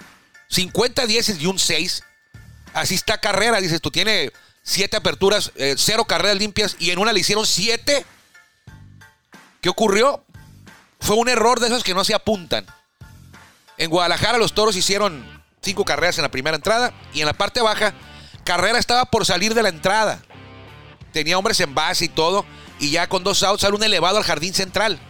50 0.49 1.07
dieces 1.07 1.41
y 1.41 1.47
un 1.47 1.59
6. 1.59 2.03
Así 2.75 2.95
está 2.95 3.19
carrera, 3.19 3.61
dices 3.61 3.81
tú, 3.81 3.91
tiene 3.91 4.33
siete 4.63 4.97
aperturas, 4.97 5.53
eh, 5.57 5.77
cero 5.79 6.05
carreras 6.05 6.37
limpias 6.37 6.77
y 6.79 6.91
en 6.91 6.99
una 6.99 7.13
le 7.13 7.21
hicieron 7.21 7.47
siete. 7.47 8.05
¿Qué 9.61 9.69
ocurrió? 9.69 10.25
Fue 11.01 11.17
un 11.17 11.29
error 11.29 11.61
de 11.61 11.69
esos 11.69 11.83
que 11.83 11.95
no 11.95 12.05
se 12.05 12.15
apuntan. 12.15 12.67
En 13.79 13.91
Guadalajara 13.91 14.39
los 14.39 14.55
toros 14.55 14.77
hicieron 14.77 15.25
cinco 15.63 15.85
carreras 15.85 16.19
en 16.19 16.23
la 16.23 16.31
primera 16.31 16.57
entrada 16.57 16.93
y 17.15 17.21
en 17.21 17.27
la 17.27 17.33
parte 17.33 17.61
baja, 17.61 17.95
Carrera 18.47 18.79
estaba 18.79 19.07
por 19.07 19.27
salir 19.27 19.55
de 19.55 19.63
la 19.63 19.69
entrada. 19.69 20.23
Tenía 21.13 21.37
hombres 21.37 21.59
en 21.61 21.75
base 21.75 22.05
y 22.05 22.09
todo. 22.09 22.47
Y 22.79 22.91
ya 22.91 23.09
con 23.09 23.25
dos 23.25 23.43
outs 23.43 23.63
sale 23.63 23.75
un 23.75 23.83
elevado 23.83 24.19
al 24.19 24.23
jardín 24.23 24.55
central. 24.55 25.01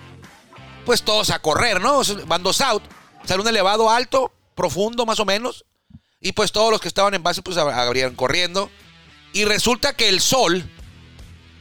Pues 0.87 1.02
todos 1.02 1.28
a 1.31 1.40
correr, 1.40 1.81
¿no? 1.81 2.00
Van 2.26 2.43
dos 2.43 2.61
out. 2.62 2.83
Sale 3.26 3.43
un 3.43 3.49
elevado 3.49 3.90
alto, 3.90 4.33
profundo 4.55 5.05
más 5.05 5.21
o 5.21 5.25
menos. 5.26 5.64
Y 6.21 6.33
pues 6.33 6.52
todos 6.52 6.71
los 6.71 6.81
que 6.81 6.88
estaban 6.88 7.12
en 7.14 7.23
base 7.23 7.43
pues 7.43 7.57
ab- 7.59 7.73
abrieron 7.75 8.14
corriendo. 8.14 8.71
Y 9.33 9.45
resulta 9.45 9.93
que 9.95 10.09
el 10.09 10.21
sol 10.21 10.64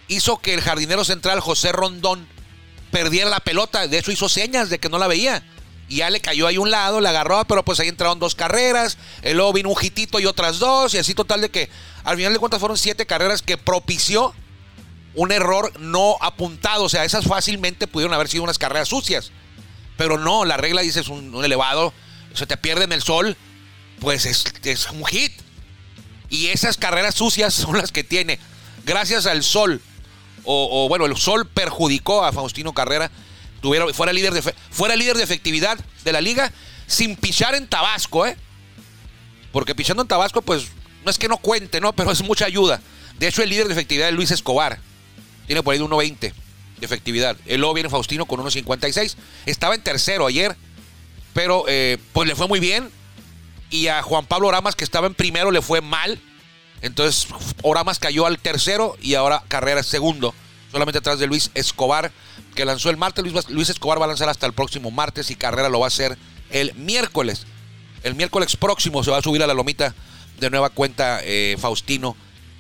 hizo 0.08 0.38
que 0.38 0.54
el 0.54 0.62
jardinero 0.62 1.04
central 1.04 1.40
José 1.40 1.72
Rondón 1.72 2.28
perdiera 2.92 3.30
la 3.30 3.40
pelota. 3.42 3.88
De 3.88 3.98
hecho 3.98 4.12
hizo 4.12 4.30
señas 4.30 4.70
de 4.70 4.80
que 4.80 4.90
no 4.90 4.98
la 5.00 5.08
veía. 5.08 5.44
Y 5.88 5.98
ya 5.98 6.10
le 6.10 6.20
cayó 6.22 6.48
ahí 6.48 6.58
un 6.58 6.72
lado, 6.72 7.00
la 7.02 7.10
agarró, 7.10 7.46
pero 7.46 7.64
pues 7.66 7.80
ahí 7.80 7.88
entraron 7.90 8.20
dos 8.20 8.34
carreras. 8.36 8.98
Y 9.24 9.34
luego 9.34 9.54
vino 9.54 9.70
un 9.70 9.76
hitito 9.80 10.20
y 10.20 10.26
otras 10.26 10.60
dos. 10.60 10.94
Y 10.94 11.00
así 11.00 11.14
total 11.14 11.42
de 11.42 11.50
que 11.50 11.70
al 12.04 12.16
final 12.16 12.32
de 12.34 12.40
cuentas 12.40 12.60
fueron 12.60 12.78
siete 12.78 13.06
carreras 13.06 13.42
que 13.42 13.58
propició 13.58 14.34
un 15.16 15.32
error 15.32 15.72
no 15.80 16.18
apuntado. 16.22 16.84
O 16.84 16.90
sea, 16.90 17.06
esas 17.06 17.26
fácilmente 17.26 17.88
pudieron 17.88 18.14
haber 18.14 18.28
sido 18.28 18.44
unas 18.44 18.58
carreras 18.58 18.90
sucias. 18.90 19.32
Pero 19.98 20.18
no, 20.18 20.46
la 20.46 20.58
regla 20.58 20.82
dice 20.82 21.00
es 21.00 21.08
un, 21.08 21.44
elevado. 21.44 21.94
Se 22.34 22.46
te 22.46 22.58
pierde 22.58 22.84
en 22.84 22.92
el 22.92 23.02
sol. 23.02 23.38
Pues 24.00 24.26
es, 24.26 24.90
un 24.92 25.06
hit. 25.06 25.32
Y 26.30 26.48
esas 26.48 26.78
carreras 26.78 27.16
sucias 27.16 27.54
son 27.54 27.78
las 27.78 27.92
que 27.92 28.04
tiene. 28.04 28.40
Gracias 28.86 29.26
al 29.26 29.44
sol. 29.44 29.82
O, 30.48 30.88
bueno, 30.88 31.08
el 31.08 31.18
sol 31.18 31.48
perjudicó 31.48 32.24
a 32.24 32.32
Faustino 32.32 32.74
Carrera. 32.74 33.10
Tuvieron, 33.62 33.92
fuera, 33.96 34.14
líder 34.14 34.32
de, 34.34 34.54
fuera 34.70 34.96
líder 34.96 35.18
de 35.18 35.24
efectividad 35.24 35.80
de 36.04 36.12
la 36.12 36.22
liga 36.22 36.52
sin 36.86 37.16
pichar 37.16 37.56
en 37.56 37.68
Tabasco, 37.68 38.28
¿eh? 38.28 38.38
Porque 39.52 39.74
pichando 39.74 40.04
en 40.04 40.08
Tabasco, 40.08 40.44
pues 40.44 40.68
no 41.04 41.10
es 41.10 41.18
que 41.18 41.28
no 41.28 41.38
cuente, 41.38 41.82
¿no? 41.82 41.94
Pero 41.94 42.12
es 42.12 42.22
mucha 42.22 42.46
ayuda. 42.46 42.82
De 43.18 43.28
hecho, 43.28 43.42
el 43.42 43.50
líder 43.50 43.68
de 43.68 43.74
efectividad 43.74 44.10
es 44.10 44.16
Luis 44.16 44.32
Escobar. 44.32 44.80
Tiene 45.48 45.64
por 45.64 45.74
ahí 45.74 45.80
de 45.80 45.86
1.20 45.86 46.20
de 46.20 46.86
efectividad. 46.86 47.38
El 47.46 47.62
luego 47.62 47.74
viene 47.74 47.90
Faustino 47.90 48.26
con 48.26 48.40
1.56. 48.40 49.16
Estaba 49.46 49.76
en 49.76 49.82
tercero 49.82 50.26
ayer, 50.26 50.56
pero 51.34 51.66
eh, 51.68 51.98
pues 52.14 52.28
le 52.28 52.36
fue 52.36 52.48
muy 52.48 52.60
bien. 52.60 52.90
Y 53.70 53.88
a 53.88 54.02
Juan 54.04 54.26
Pablo 54.26 54.48
Oramas, 54.48 54.76
que 54.76 54.84
estaba 54.84 55.08
en 55.08 55.14
primero, 55.14 55.52
le 55.52 55.62
fue 55.62 55.82
mal. 55.82 56.20
Entonces, 56.82 57.28
Oramas 57.64 58.00
cayó 58.00 58.26
al 58.26 58.40
tercero 58.40 58.96
y 59.02 59.16
ahora 59.16 59.44
Carrera 59.48 59.82
es 59.82 59.88
segundo. 59.88 60.34
Solamente 60.72 61.00
atrás 61.00 61.20
de 61.20 61.28
Luis 61.28 61.52
Escobar, 61.54 62.12
que 62.54 62.66
lanzó 62.66 62.90
el 62.90 62.98
martes. 62.98 63.26
Luis, 63.50 63.70
Escobar 63.70 64.00
va 64.00 64.06
a 64.06 64.10
lanzar 64.10 64.30
hasta 64.30 64.46
el 64.46 64.54
próximo 64.54 64.92
martes 64.92 65.32
y 65.32 65.36
Carrera 65.36 65.70
lo 65.70 65.80
va 65.80 65.86
a 65.86 65.88
hacer 65.88 66.18
el 66.52 66.74
miércoles. 66.76 67.46
El 68.04 68.16
miércoles 68.16 68.56
próximo 68.58 69.04
se 69.04 69.12
va 69.12 69.18
a 69.18 69.22
subir 69.22 69.42
a 69.42 69.48
la 69.48 69.54
lomita 69.54 69.96
de 70.40 70.50
nueva 70.50 70.70
cuenta 70.70 71.22
eh, 71.24 71.56
Faustino 71.60 72.16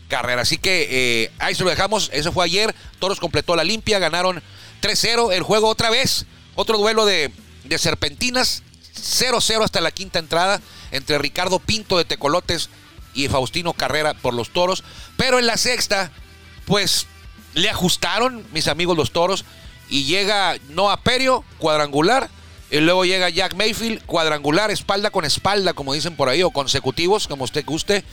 Carrera. 0.08 0.42
Así 0.42 0.58
que 0.58 0.88
eh, 1.24 1.32
ahí 1.40 1.56
se 1.56 1.64
lo 1.64 1.70
dejamos. 1.70 2.10
Eso 2.14 2.32
fue 2.32 2.46
ayer. 2.46 2.76
Toros 3.00 3.20
completó 3.20 3.56
la 3.56 3.64
limpia. 3.64 4.00
Ganaron 4.00 4.42
3-0 4.82 5.34
el 5.34 5.44
juego 5.44 5.68
otra 5.68 5.90
vez. 5.90 6.26
Otro 6.56 6.78
duelo 6.78 7.06
de, 7.06 7.32
de 7.64 7.78
serpentinas. 7.78 8.64
0-0 8.96 9.64
hasta 9.64 9.82
la 9.82 9.92
quinta 9.92 10.20
entrada 10.20 10.62
entre 10.92 11.18
Ricardo 11.18 11.60
Pinto 11.60 11.98
de 11.98 12.06
Tecolotes 12.06 12.70
y 13.14 13.28
Faustino 13.28 13.74
Carrera 13.74 14.14
por 14.14 14.34
los 14.34 14.52
toros. 14.52 14.84
Pero 15.18 15.40
en 15.40 15.48
la 15.48 15.58
sexta, 15.58 16.12
pues 16.66 17.08
le 17.54 17.70
ajustaron 17.70 18.46
mis 18.52 18.68
amigos 18.68 18.98
los 18.98 19.12
toros 19.12 19.46
y 19.90 20.06
llega 20.06 20.58
Noah 20.70 21.02
Perio, 21.02 21.44
cuadrangular. 21.58 22.30
Y 22.72 22.80
luego 22.80 23.06
llega 23.06 23.30
Jack 23.30 23.56
Mayfield, 23.56 24.06
cuadrangular, 24.06 24.72
espalda 24.72 25.12
con 25.12 25.24
espalda, 25.24 25.74
como 25.74 25.94
dicen 25.94 26.16
por 26.16 26.30
ahí, 26.30 26.42
o 26.42 26.50
consecutivos, 26.50 27.28
como 27.28 27.44
usted 27.44 27.64
guste. 27.64 28.04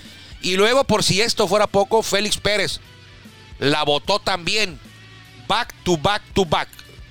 Y 0.42 0.56
luego, 0.56 0.84
por 0.84 1.02
si 1.04 1.20
esto 1.20 1.46
fuera 1.48 1.66
poco, 1.66 2.02
Félix 2.02 2.36
Pérez 2.38 2.80
la 3.58 3.84
votó 3.84 4.18
también. 4.18 4.78
Back 5.48 5.74
to 5.84 5.96
back 5.96 6.22
to 6.34 6.44
back. 6.44 6.68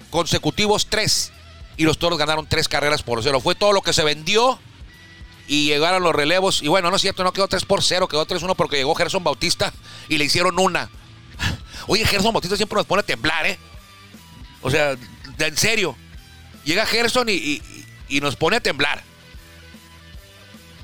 Consecutivos 0.09 0.87
tres. 0.87 1.31
Y 1.77 1.83
los 1.83 1.97
toros 1.97 2.19
ganaron 2.19 2.45
tres 2.47 2.67
carreras 2.67 3.03
por 3.03 3.23
cero. 3.23 3.39
Fue 3.39 3.55
todo 3.55 3.71
lo 3.73 3.81
que 3.81 3.93
se 3.93 4.03
vendió. 4.03 4.59
Y 5.47 5.65
llegaron 5.65 6.03
los 6.03 6.13
relevos. 6.15 6.61
Y 6.61 6.67
bueno, 6.67 6.89
no 6.89 6.95
es 6.95 7.01
cierto, 7.01 7.23
no 7.23 7.33
quedó 7.33 7.47
3 7.47 7.65
por 7.65 7.83
0, 7.83 8.07
quedó 8.07 8.25
3-1 8.25 8.55
porque 8.55 8.77
llegó 8.77 8.95
Gerson 8.95 9.23
Bautista 9.23 9.73
y 10.07 10.17
le 10.17 10.25
hicieron 10.25 10.57
una. 10.59 10.89
Oye, 11.87 12.05
Gerson 12.05 12.31
Bautista 12.31 12.55
siempre 12.55 12.77
nos 12.77 12.85
pone 12.85 13.01
a 13.01 13.05
temblar, 13.05 13.45
¿eh? 13.47 13.59
O 14.61 14.69
sea, 14.71 14.95
en 15.39 15.57
serio. 15.57 15.97
Llega 16.63 16.85
Gerson 16.85 17.27
y- 17.27 17.61
y 18.07 18.21
nos 18.21 18.35
pone 18.37 18.57
a 18.57 18.59
temblar. 18.61 19.03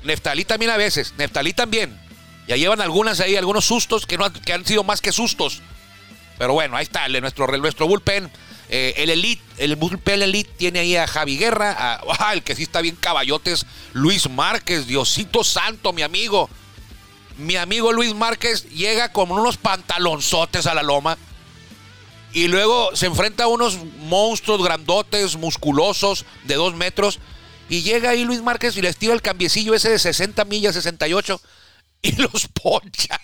Neftalí 0.04 0.44
también 0.44 0.70
a 0.70 0.76
veces. 0.76 1.14
Neftalí 1.16 1.52
también. 1.52 1.98
Ya 2.48 2.56
llevan 2.56 2.80
algunas 2.80 3.20
ahí, 3.20 3.36
algunos 3.36 3.64
sustos 3.66 4.06
que, 4.06 4.16
no, 4.18 4.24
han- 4.24 4.32
que 4.32 4.52
han 4.52 4.64
sido 4.66 4.82
más 4.82 5.00
que 5.00 5.12
sustos. 5.12 5.60
Pero 6.38 6.54
bueno, 6.54 6.76
ahí 6.76 6.82
está, 6.84 7.06
nuestro, 7.08 7.46
nuestro 7.58 7.86
bullpen. 7.86 8.30
Eh, 8.70 8.94
el 8.98 9.10
Elite, 9.10 9.42
el 9.58 9.76
bullpen 9.76 10.22
Elite 10.22 10.50
tiene 10.56 10.80
ahí 10.80 10.96
a 10.96 11.06
Javi 11.06 11.36
Guerra, 11.38 11.72
a, 11.78 12.00
ah, 12.18 12.32
el 12.32 12.42
que 12.42 12.54
sí 12.54 12.62
está 12.64 12.80
bien 12.80 12.96
caballotes, 12.96 13.66
Luis 13.92 14.28
Márquez, 14.28 14.86
Diosito 14.86 15.44
Santo, 15.44 15.92
mi 15.92 16.02
amigo. 16.02 16.48
Mi 17.36 17.56
amigo 17.56 17.92
Luis 17.92 18.14
Márquez 18.14 18.68
llega 18.70 19.12
con 19.12 19.30
unos 19.30 19.56
pantalonzotes 19.58 20.66
a 20.66 20.74
la 20.74 20.82
loma. 20.82 21.16
Y 22.32 22.48
luego 22.48 22.94
se 22.94 23.06
enfrenta 23.06 23.44
a 23.44 23.48
unos 23.48 23.78
monstruos 24.00 24.62
grandotes, 24.62 25.36
musculosos, 25.36 26.24
de 26.44 26.54
dos 26.56 26.74
metros. 26.74 27.20
Y 27.68 27.82
llega 27.82 28.10
ahí 28.10 28.24
Luis 28.24 28.42
Márquez 28.42 28.76
y 28.76 28.82
les 28.82 28.96
tira 28.96 29.14
el 29.14 29.22
cambiecillo 29.22 29.74
ese 29.74 29.90
de 29.90 29.98
60 29.98 30.44
millas, 30.44 30.74
68. 30.74 31.40
Y 32.02 32.12
los 32.12 32.46
poncha. 32.48 33.20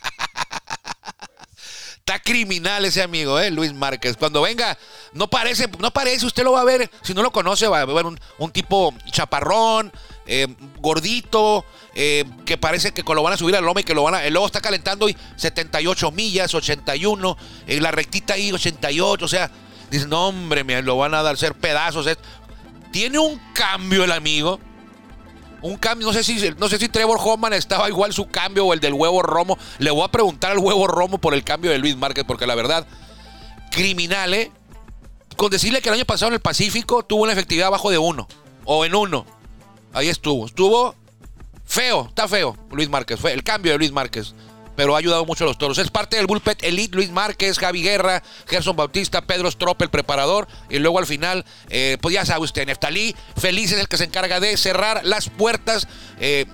Está 2.07 2.19
criminal 2.19 2.85
ese 2.85 3.03
amigo, 3.03 3.41
¿eh? 3.41 3.51
Luis 3.51 3.73
Márquez. 3.73 4.17
Cuando 4.19 4.43
venga, 4.43 4.77
no 5.15 5.29
parece, 5.31 5.69
no 5.79 5.91
parece, 5.91 6.27
usted 6.27 6.45
lo 6.45 6.53
va 6.53 6.61
a 6.61 6.65
ver. 6.65 6.91
Si 7.03 7.15
no 7.15 7.23
lo 7.23 7.31
conoce, 7.31 7.67
va 7.67 7.81
a 7.81 7.85
ver 7.87 8.05
un, 8.05 8.21
un 8.37 8.51
tipo 8.51 8.93
chaparrón, 9.11 9.91
eh, 10.27 10.47
gordito, 10.81 11.65
eh, 11.95 12.25
que 12.45 12.59
parece 12.59 12.93
que 12.93 13.03
lo 13.03 13.23
van 13.23 13.33
a 13.33 13.37
subir 13.39 13.57
al 13.57 13.65
loma 13.65 13.81
y 13.81 13.85
que 13.85 13.95
lo 13.95 14.03
van 14.03 14.17
a. 14.17 14.25
El 14.25 14.35
lobo 14.35 14.45
está 14.45 14.61
calentando 14.61 15.09
y 15.09 15.17
78 15.37 16.11
millas, 16.11 16.55
81, 16.55 17.39
en 17.67 17.83
la 17.83 17.91
rectita 17.91 18.35
ahí 18.35 18.53
88. 18.53 19.25
O 19.25 19.29
sea, 19.29 19.51
dice, 19.91 20.07
no, 20.07 20.29
hombre, 20.29 20.83
lo 20.83 20.99
van 20.99 21.15
a 21.15 21.23
dar 21.23 21.39
ser 21.39 21.55
pedazos. 21.55 22.07
eh". 22.07 22.19
Tiene 22.93 23.19
un 23.19 23.41
cambio 23.55 24.05
el 24.05 24.13
amigo. 24.13 24.61
Un 25.65 25.79
cambio, 25.79 26.07
no 26.07 26.13
sé 26.13 26.23
si 26.23 26.51
no 26.59 26.69
sé 26.69 26.79
si 26.79 26.91
Trevor 26.91 27.19
Hoffman 27.19 27.55
estaba 27.55 27.89
igual 27.89 28.13
su 28.13 28.29
cambio 28.29 28.67
o 28.67 28.75
el 28.75 28.81
del 28.81 28.93
huevo 28.93 29.23
Romo. 29.23 29.57
Le 29.79 29.91
voy 29.91 30.03
a 30.03 30.09
preguntar 30.09 30.51
al 30.51 30.59
huevo 30.59 30.87
Romo 30.87 31.17
por 31.17 31.33
el 31.33 31.43
cambio 31.43 31.71
de 31.71 31.79
Luis 31.79 31.97
Márquez, 31.97 32.25
porque 32.27 32.47
la 32.47 32.55
verdad, 32.55 32.87
criminal, 33.71 34.35
¿eh? 34.35 34.53
Con 35.37 35.51
decirle 35.51 35.81
que 35.81 35.89
el 35.89 35.95
año 35.95 36.05
pasado 36.05 36.29
en 36.29 36.35
el 36.35 36.41
Pacífico 36.41 37.03
tuvo 37.03 37.23
una 37.23 37.33
efectividad 37.33 37.69
abajo 37.69 37.91
de 37.91 37.97
uno, 37.97 38.29
o 38.67 38.85
en 38.85 38.95
uno. 38.95 39.25
Ahí 39.95 40.11
estuvo. 40.11 40.45
Estuvo 40.45 40.95
feo, 41.65 42.09
está 42.09 42.29
feo 42.29 42.59
Luis 42.71 42.91
Márquez. 42.91 43.19
Fue 43.19 43.33
el 43.33 43.43
cambio 43.43 43.73
de 43.73 43.79
Luis 43.79 43.91
Márquez. 43.91 44.35
Pero 44.77 44.95
ha 44.95 44.99
ayudado 44.99 45.25
mucho 45.25 45.45
a 45.45 45.47
los 45.47 45.59
toros. 45.59 45.79
Es 45.79 45.91
parte 45.91 46.17
del 46.17 46.27
bullpen 46.27 46.57
elite 46.63 46.97
Luis 46.97 47.11
Márquez, 47.11 47.59
Javi 47.59 47.83
Guerra, 47.83 48.23
Gerson 48.47 48.75
Bautista, 48.75 49.23
Pedro 49.23 49.49
Strop, 49.49 49.81
el 49.83 49.91
preparador. 49.91 50.49
Y 50.69 50.79
luego 50.79 50.99
al 50.99 51.07
final, 51.07 51.45
eh, 51.69 51.97
pues 52.01 52.15
ya 52.15 52.25
sabe 52.25 52.45
usted, 52.45 52.67
Neftalí, 52.67 53.15
feliz 53.37 53.71
es 53.73 53.79
el 53.79 53.89
que 53.89 53.97
se 53.97 54.05
encarga 54.05 54.41
de 54.41 54.57
cerrar 54.57 55.05
las 55.05 55.29
puertas. 55.31 55.87
eh, 56.19 56.47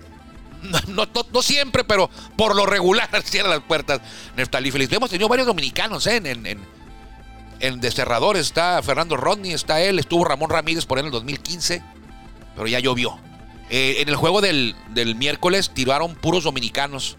no, 0.88 1.42
siempre, 1.42 1.84
pero 1.84 2.10
por 2.36 2.54
lo 2.54 2.66
regular 2.66 3.08
cierra 3.24 3.48
las 3.48 3.60
puertas. 3.60 4.00
Neftalí 4.36 4.70
feliz. 4.70 4.92
Hemos 4.92 5.10
tenido 5.10 5.28
varios 5.28 5.46
dominicanos 5.46 6.06
¿eh? 6.06 6.16
en, 6.16 6.26
en, 6.26 6.46
en, 6.46 6.60
en 7.60 7.80
desterradores. 7.80 8.46
Está 8.46 8.82
Fernando 8.82 9.16
Rodney, 9.16 9.52
está 9.52 9.80
él, 9.80 9.98
estuvo 9.98 10.24
Ramón 10.24 10.50
Ramírez 10.50 10.86
por 10.86 10.98
él 10.98 11.04
en 11.04 11.06
el 11.06 11.12
2015, 11.12 11.82
pero 12.54 12.66
ya 12.66 12.80
llovió. 12.80 13.18
Eh, 13.70 13.96
en 14.00 14.08
el 14.08 14.16
juego 14.16 14.40
del, 14.40 14.74
del 14.90 15.14
miércoles 15.14 15.70
tiraron 15.72 16.14
puros 16.14 16.44
dominicanos. 16.44 17.16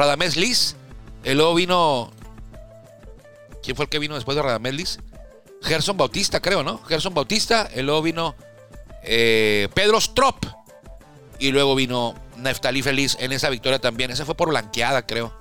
Radamés 0.00 0.36
Liz, 0.36 0.76
y 1.24 1.34
luego 1.34 1.54
vino. 1.54 2.10
¿Quién 3.62 3.76
fue 3.76 3.84
el 3.84 3.90
que 3.90 3.98
vino 3.98 4.14
después 4.14 4.34
de 4.34 4.42
Radamés 4.42 4.72
Liz? 4.72 4.98
Gerson 5.60 5.98
Bautista, 5.98 6.40
creo, 6.40 6.62
¿no? 6.62 6.82
Gerson 6.84 7.12
Bautista, 7.12 7.68
y 7.76 7.82
luego 7.82 8.00
vino 8.00 8.34
eh, 9.02 9.68
Pedro 9.74 9.98
Strop, 9.98 10.46
y 11.38 11.52
luego 11.52 11.74
vino 11.74 12.14
Neftalí 12.38 12.80
Feliz 12.80 13.18
en 13.20 13.32
esa 13.32 13.50
victoria 13.50 13.78
también. 13.78 14.10
Esa 14.10 14.24
fue 14.24 14.34
por 14.34 14.48
blanqueada, 14.48 15.06
creo. 15.06 15.38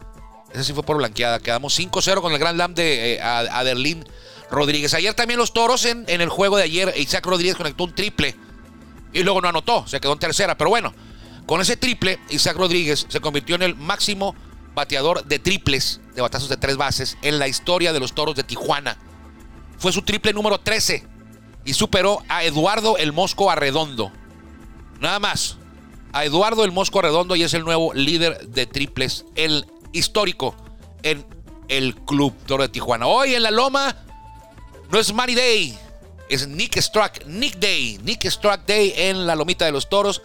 Esa 0.52 0.66
sí 0.66 0.74
fue 0.74 0.84
por 0.84 0.98
blanqueada. 0.98 1.40
Quedamos 1.40 1.80
5-0 1.80 2.22
con 2.22 2.34
el 2.34 2.40
Grand 2.40 2.58
Slam 2.58 2.74
de 2.74 3.14
eh, 3.14 4.04
Rodríguez. 4.52 4.94
Ayer 4.94 5.14
también 5.14 5.40
los 5.40 5.54
toros 5.54 5.86
en 5.86 6.06
el 6.08 6.28
juego 6.28 6.58
de 6.58 6.64
ayer. 6.64 6.94
Isaac 6.98 7.26
Rodríguez 7.26 7.56
conectó 7.56 7.86
un 7.86 7.96
triple 7.96 8.36
y 9.14 9.24
luego 9.24 9.40
no 9.40 9.48
anotó, 9.48 9.88
se 9.88 10.02
quedó 10.02 10.12
en 10.12 10.20
tercera. 10.20 10.58
Pero 10.58 10.70
bueno, 10.70 10.94
con 11.46 11.62
ese 11.62 11.78
triple, 11.78 12.20
Isaac 12.30 12.58
Rodríguez 12.58 13.06
se 13.08 13.22
convirtió 13.22 13.56
en 13.56 13.62
el 13.62 13.76
máximo 13.76 14.36
bateador 14.80 15.26
de 15.26 15.40
triples, 15.40 16.00
de 16.16 16.22
batazos 16.22 16.50
de 16.50 16.58
tres 16.58 16.78
bases, 16.78 17.18
en 17.22 17.38
la 17.38 17.48
historia 17.48 17.94
de 17.94 18.00
los 18.00 18.14
toros 18.14 18.36
de 18.36 18.44
Tijuana. 18.44 18.98
Fue 19.78 19.92
su 19.92 20.02
triple 20.02 20.34
número 20.34 20.60
13 20.60 21.06
y 21.66 21.74
superó 21.74 22.24
a 22.30 22.44
Eduardo 22.44 22.98
el 22.98 23.14
Mosco 23.14 23.52
Arredondo. 23.52 24.12
Nada 25.00 25.20
más. 25.20 25.58
A 26.12 26.26
Eduardo 26.26 26.66
el 26.66 26.72
Mosco 26.72 27.00
Arredondo 27.00 27.36
y 27.36 27.44
es 27.44 27.54
el 27.54 27.64
nuevo 27.64 27.94
líder 27.94 28.48
de 28.48 28.66
triples, 28.66 29.26
el 29.36 29.68
histórico 29.92 30.56
en 31.04 31.26
el 31.68 31.96
Club 31.96 32.34
Toro 32.48 32.64
de 32.64 32.70
Tijuana. 32.70 33.06
Hoy 33.06 33.36
en 33.36 33.44
la 33.44 33.52
Loma 33.52 33.96
no 34.90 34.98
es 34.98 35.14
Money 35.14 35.36
Day, 35.36 35.78
es 36.30 36.48
Nick 36.48 36.80
Struck, 36.80 37.26
Nick 37.28 37.60
Day, 37.60 38.00
Nick 38.04 38.28
Struck 38.28 38.66
Day 38.66 38.94
en 38.96 39.28
la 39.28 39.36
Lomita 39.36 39.66
de 39.66 39.72
los 39.72 39.88
Toros. 39.88 40.22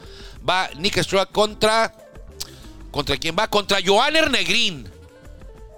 Va 0.48 0.70
Nick 0.76 1.02
Struck 1.02 1.30
contra 1.32 1.94
¿Contra 2.94 3.16
quién 3.16 3.34
va? 3.36 3.48
Contra 3.48 3.78
Joanner 3.84 4.30
Negrín. 4.30 4.88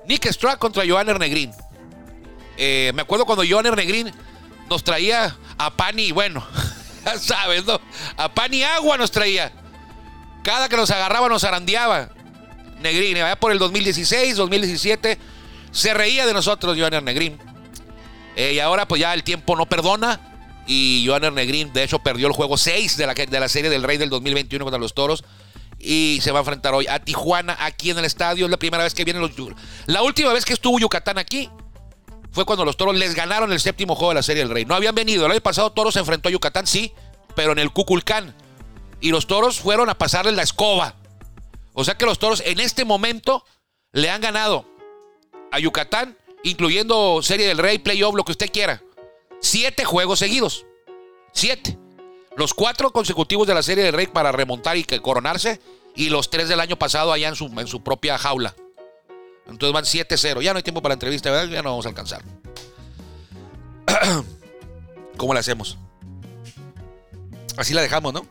Nick 0.07 0.27
Strack 0.27 0.59
contra 0.59 0.85
Joanner 0.87 1.19
Negrín. 1.19 1.51
Eh, 2.59 2.93
me 2.95 3.01
acuerdo 3.01 3.25
cuando 3.25 3.43
Joanner 3.43 3.75
Negrín 3.75 4.13
nos 4.69 4.85
traía 4.85 5.35
a 5.57 5.75
pan 5.75 5.99
y 5.99 6.13
bueno, 6.13 6.47
ya 7.07 7.19
sabes, 7.19 7.65
¿no? 7.65 7.81
A 8.19 8.35
pan 8.35 8.53
y 8.53 8.63
agua 8.65 8.99
nos 8.99 9.11
traía. 9.11 9.51
Cada 10.43 10.69
que 10.69 10.77
nos 10.77 10.91
agarraba 10.91 11.31
nos 11.31 11.43
arandeaba. 11.45 12.11
Negrín, 12.81 13.17
allá 13.17 13.37
por 13.37 13.51
el 13.51 13.59
2016, 13.59 14.37
2017, 14.37 15.19
se 15.73 15.95
reía 15.95 16.27
de 16.27 16.35
nosotros 16.35 16.77
Joanner 16.77 17.03
Negrín. 17.03 17.39
Eh, 18.37 18.53
y 18.53 18.61
ahora 18.61 18.87
pues 18.87 19.01
ya 19.01 19.15
el 19.15 19.25
tiempo 19.25 19.57
no 19.57 19.65
perdona. 19.65 20.21
Y 20.67 21.05
Joanner 21.07 21.33
Negrín, 21.33 21.73
de 21.73 21.83
hecho, 21.83 21.99
perdió 21.99 22.27
el 22.27 22.35
juego 22.35 22.59
6 22.59 22.99
de 22.99 23.07
la, 23.07 23.15
de 23.15 23.41
la 23.41 23.49
serie 23.49 23.71
del 23.71 23.85
Rey 23.85 23.97
del 23.97 24.11
2021 24.11 24.67
contra 24.67 24.79
los 24.79 24.93
Toros. 24.93 25.25
Y 25.89 26.19
se 26.21 26.33
va 26.33 26.41
a 26.41 26.43
enfrentar 26.43 26.75
hoy 26.75 26.89
a 26.89 26.99
Tijuana 26.99 27.57
aquí 27.61 27.91
en 27.91 27.99
el 27.99 28.05
estadio. 28.05 28.47
Es 28.47 28.51
la 28.51 28.57
primera 28.57 28.83
vez 28.83 28.93
que 28.93 29.05
vienen 29.05 29.23
los... 29.23 29.31
La 29.87 30.03
última 30.03 30.33
vez 30.33 30.45
que 30.45 30.53
estuvo 30.53 30.81
Yucatán 30.81 31.17
aquí 31.17 31.49
fue 32.33 32.45
cuando 32.45 32.65
los 32.65 32.77
Toros 32.77 32.97
les 32.97 33.15
ganaron 33.15 33.53
el 33.53 33.61
séptimo 33.61 33.95
juego 33.95 34.11
de 34.11 34.17
la 34.17 34.25
serie 34.25 34.43
del 34.43 34.53
Rey. 34.53 34.65
No 34.65 34.75
habían 34.75 34.97
venido. 34.97 35.25
El 35.25 35.31
año 35.31 35.41
pasado 35.41 35.71
Toros 35.71 35.95
se 35.95 36.01
enfrentó 36.01 36.29
a 36.29 36.33
Yucatán, 36.33 36.67
sí, 36.67 36.93
pero 37.37 37.53
en 37.53 37.61
el 37.61 37.71
Cuculcán. 37.71 38.35
Y 39.01 39.11
los 39.11 39.29
Toros 39.29 39.61
fueron 39.61 39.89
a 39.89 39.97
pasarles 39.97 40.35
la 40.35 40.43
escoba. 40.43 40.97
O 41.73 41.85
sea 41.85 41.97
que 41.97 42.05
los 42.05 42.19
Toros 42.19 42.43
en 42.45 42.59
este 42.59 42.85
momento 42.85 43.45
le 43.93 44.11
han 44.11 44.21
ganado 44.21 44.67
a 45.53 45.61
Yucatán, 45.61 46.19
incluyendo 46.43 47.23
Serie 47.23 47.47
del 47.47 47.59
Rey, 47.59 47.79
Playoff, 47.79 48.17
lo 48.17 48.25
que 48.25 48.33
usted 48.33 48.51
quiera. 48.51 48.83
Siete 49.41 49.85
juegos 49.85 50.19
seguidos. 50.19 50.67
Siete. 51.33 51.79
Los 52.37 52.53
cuatro 52.55 52.93
consecutivos 52.93 53.47
de 53.47 53.55
la 53.55 53.63
Serie 53.63 53.85
del 53.85 53.95
Rey 53.95 54.07
para 54.07 54.31
remontar 54.31 54.77
y 54.77 54.85
coronarse. 54.85 55.61
Y 55.95 56.11
los 56.11 56.29
tres 56.29 56.49
del 56.49 56.61
año 56.61 56.79
pasado 56.79 57.13
allá 57.13 57.29
en 57.29 57.35
su, 57.37 57.47
en 57.47 57.67
su 57.67 57.83
propia 57.83 58.19
jaula. 58.19 58.55
Entonces 59.49 59.73
van 59.73 59.85
7-0. 59.85 60.43
Ya 60.43 60.53
no 60.53 60.59
hay 60.59 60.63
tiempo 60.63 60.83
para 60.83 60.91
la 60.91 60.95
entrevista, 60.95 61.31
¿verdad? 61.31 61.49
Ya 61.49 61.63
no 61.63 61.71
vamos 61.71 61.87
a 61.87 61.89
alcanzar. 61.89 62.23
¿Cómo 65.17 65.33
le 65.33 65.41
hacemos? 65.41 65.79
Así 67.57 67.73
la 67.73 67.81
dejamos, 67.81 68.13
¿no? 68.13 68.27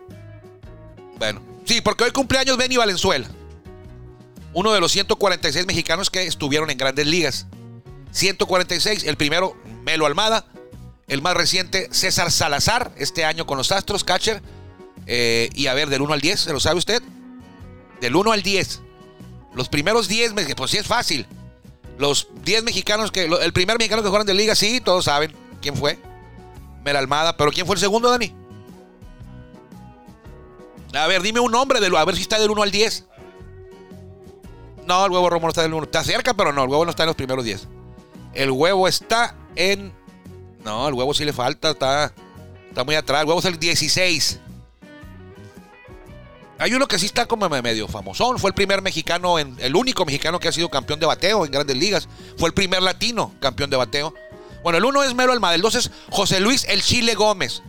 Bueno. 1.18 1.42
Sí, 1.66 1.82
porque 1.82 2.04
hoy 2.04 2.12
cumpleaños 2.12 2.58
Benny 2.58 2.78
Valenzuela. 2.78 3.28
Uno 4.54 4.72
de 4.72 4.80
los 4.80 4.92
146 4.92 5.66
mexicanos 5.66 6.12
que 6.12 6.28
estuvieron 6.28 6.70
en 6.70 6.78
grandes 6.78 7.08
ligas. 7.08 7.48
146. 8.12 9.06
El 9.06 9.18
primero, 9.18 9.58
Melo 9.84 10.06
Almada. 10.06 10.46
El 11.08 11.22
más 11.22 11.36
reciente, 11.36 11.88
César 11.92 12.32
Salazar. 12.32 12.92
Este 12.98 13.26
año 13.26 13.46
con 13.46 13.58
los 13.58 13.72
Astros, 13.72 14.04
catcher. 14.04 14.42
Eh, 15.08 15.50
y 15.54 15.68
a 15.68 15.74
ver, 15.74 15.90
del 15.90 16.02
1 16.02 16.14
al 16.14 16.22
10, 16.22 16.40
¿se 16.40 16.54
lo 16.54 16.60
sabe 16.60 16.78
usted? 16.80 17.02
Del 18.02 18.16
1 18.16 18.32
al 18.32 18.42
10. 18.42 18.82
Los 19.54 19.70
primeros 19.70 20.08
10, 20.08 20.34
me- 20.34 20.56
pues 20.56 20.72
sí 20.72 20.78
es 20.78 20.88
fácil. 20.88 21.28
Los 21.98 22.28
10 22.44 22.64
mexicanos 22.64 23.12
que. 23.12 23.26
El 23.26 23.54
primer 23.54 23.78
mexicano 23.78 24.02
que 24.02 24.08
jugaron 24.10 24.28
de 24.28 24.34
liga, 24.34 24.56
sí, 24.56 24.82
todos 24.82 25.06
saben 25.06 25.34
quién 25.62 25.76
fue. 25.78 26.00
Mel 26.84 26.96
Almada. 26.96 27.38
¿Pero 27.38 27.52
quién 27.52 27.66
fue 27.66 27.76
el 27.76 27.80
segundo, 27.80 28.10
Dani? 28.10 28.34
A 30.94 31.08
ver, 31.08 31.22
dime 31.22 31.40
un 31.40 31.52
nombre, 31.52 31.80
de, 31.80 31.96
a 31.98 32.06
ver 32.06 32.16
si 32.16 32.22
está 32.24 32.40
del 32.40 32.50
1 32.52 32.64
al 32.64 32.72
10. 32.72 33.06
No, 34.88 35.06
el 35.06 35.12
huevo 35.12 35.30
Romo 35.30 35.48
no 35.48 35.50
está 35.50 35.62
del 35.62 35.74
1. 35.74 35.84
Está 35.86 36.04
cerca, 36.04 36.34
pero 36.34 36.52
no, 36.54 36.64
el 36.64 36.70
huevo 36.70 36.84
no 36.86 36.92
está 36.92 37.04
en 37.04 37.08
los 37.08 37.16
primeros 37.16 37.44
10. 37.46 37.68
El 38.34 38.52
huevo 38.52 38.88
está 38.88 39.36
en. 39.56 39.94
No, 40.66 40.88
el 40.88 40.96
huevo 40.96 41.14
sí 41.14 41.24
le 41.24 41.32
falta, 41.32 41.72
está, 41.72 42.12
está 42.68 42.84
muy 42.84 42.96
atrás. 42.96 43.22
El 43.22 43.28
huevo 43.28 43.40
es 43.40 43.46
el 43.46 43.60
16. 43.60 44.40
Hay 46.58 46.74
uno 46.74 46.88
que 46.88 46.98
sí 46.98 47.06
está 47.06 47.28
como 47.28 47.48
medio 47.48 47.88
famosón. 47.88 48.40
Fue 48.40 48.50
el 48.50 48.56
primer 48.56 48.82
mexicano, 48.82 49.38
el 49.38 49.76
único 49.76 50.06
mexicano 50.06 50.40
que 50.40 50.48
ha 50.48 50.52
sido 50.52 50.70
campeón 50.70 51.00
de 51.00 51.06
bateo 51.06 51.46
en 51.46 51.52
grandes 51.52 51.78
ligas. 51.78 52.10
Fue 52.38 52.50
el 52.50 52.54
primer 52.54 52.82
latino 52.82 53.34
campeón 53.40 53.70
de 53.70 53.78
bateo. 53.78 54.14
Bueno, 54.64 54.80
el 54.80 54.86
uno 54.86 55.04
es 55.04 55.14
Melo 55.14 55.32
Almada, 55.32 55.54
el 55.54 55.62
dos 55.62 55.76
es 55.76 55.92
José 56.10 56.40
Luis 56.40 56.66
El 56.68 56.82
Chile 56.82 57.14
Gómez. 57.14 57.62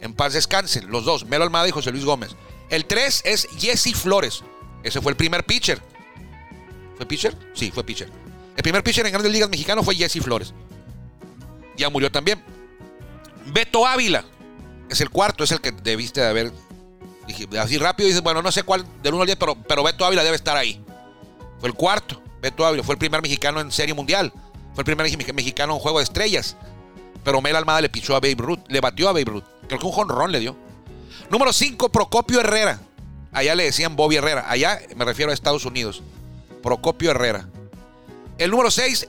En 0.00 0.14
paz 0.14 0.32
descansen, 0.32 0.90
los 0.90 1.04
dos, 1.04 1.26
Melo 1.26 1.44
Almada 1.44 1.68
y 1.68 1.70
José 1.70 1.92
Luis 1.92 2.04
Gómez. 2.04 2.34
El 2.70 2.86
3 2.86 3.22
es 3.26 3.46
Jesse 3.58 3.94
Flores. 3.94 4.42
Ese 4.82 5.02
fue 5.02 5.12
el 5.12 5.16
primer 5.16 5.44
pitcher. 5.44 5.78
¿Fue 6.96 7.04
pitcher? 7.04 7.36
Sí, 7.52 7.70
fue 7.70 7.84
pitcher. 7.84 8.10
El 8.56 8.62
primer 8.62 8.82
pitcher 8.82 9.04
en 9.04 9.12
grandes 9.12 9.30
ligas 9.30 9.50
mexicano 9.50 9.82
fue 9.82 9.94
Jesse 9.94 10.22
Flores. 10.22 10.54
Ya 11.76 11.88
murió 11.90 12.10
también. 12.10 12.42
Beto 13.46 13.86
Ávila. 13.86 14.24
Es 14.88 15.00
el 15.00 15.10
cuarto, 15.10 15.44
es 15.44 15.52
el 15.52 15.60
que 15.60 15.72
debiste 15.72 16.20
de 16.20 16.26
haber. 16.28 16.52
Dije, 17.26 17.46
así 17.58 17.78
rápido 17.78 18.06
dices, 18.08 18.22
bueno, 18.22 18.42
no 18.42 18.52
sé 18.52 18.62
cuál, 18.62 18.84
del 19.02 19.14
1 19.14 19.22
al 19.22 19.26
10, 19.26 19.38
pero, 19.38 19.54
pero 19.54 19.82
Beto 19.82 20.04
Ávila 20.04 20.22
debe 20.24 20.36
estar 20.36 20.56
ahí. 20.56 20.84
Fue 21.60 21.68
el 21.68 21.74
cuarto. 21.74 22.20
Beto 22.40 22.66
Ávila 22.66 22.82
fue 22.82 22.94
el 22.94 22.98
primer 22.98 23.22
mexicano 23.22 23.60
en 23.60 23.70
Serie 23.70 23.94
Mundial. 23.94 24.32
Fue 24.74 24.82
el 24.82 24.84
primer 24.84 25.06
mex- 25.06 25.32
mexicano 25.34 25.74
en 25.74 25.78
Juego 25.80 25.98
de 25.98 26.04
Estrellas. 26.04 26.56
Pero 27.24 27.40
Mel 27.40 27.54
Almada 27.56 27.80
le 27.80 27.88
pichó 27.88 28.16
a 28.16 28.20
Babe 28.20 28.34
Ruth. 28.38 28.60
Le 28.68 28.80
batió 28.80 29.08
a 29.08 29.12
Babe 29.12 29.24
Ruth. 29.24 29.44
Creo 29.68 29.78
que 29.78 29.86
un 29.86 29.92
jonrón 29.92 30.32
le 30.32 30.40
dio. 30.40 30.56
Número 31.30 31.52
5, 31.52 31.90
Procopio 31.90 32.40
Herrera. 32.40 32.80
Allá 33.32 33.54
le 33.54 33.64
decían 33.64 33.94
Bobby 33.96 34.16
Herrera. 34.16 34.44
Allá 34.50 34.80
me 34.96 35.04
refiero 35.04 35.30
a 35.30 35.34
Estados 35.34 35.64
Unidos. 35.64 36.02
Procopio 36.62 37.12
Herrera. 37.12 37.48
El 38.38 38.50
número 38.50 38.70
6, 38.70 39.08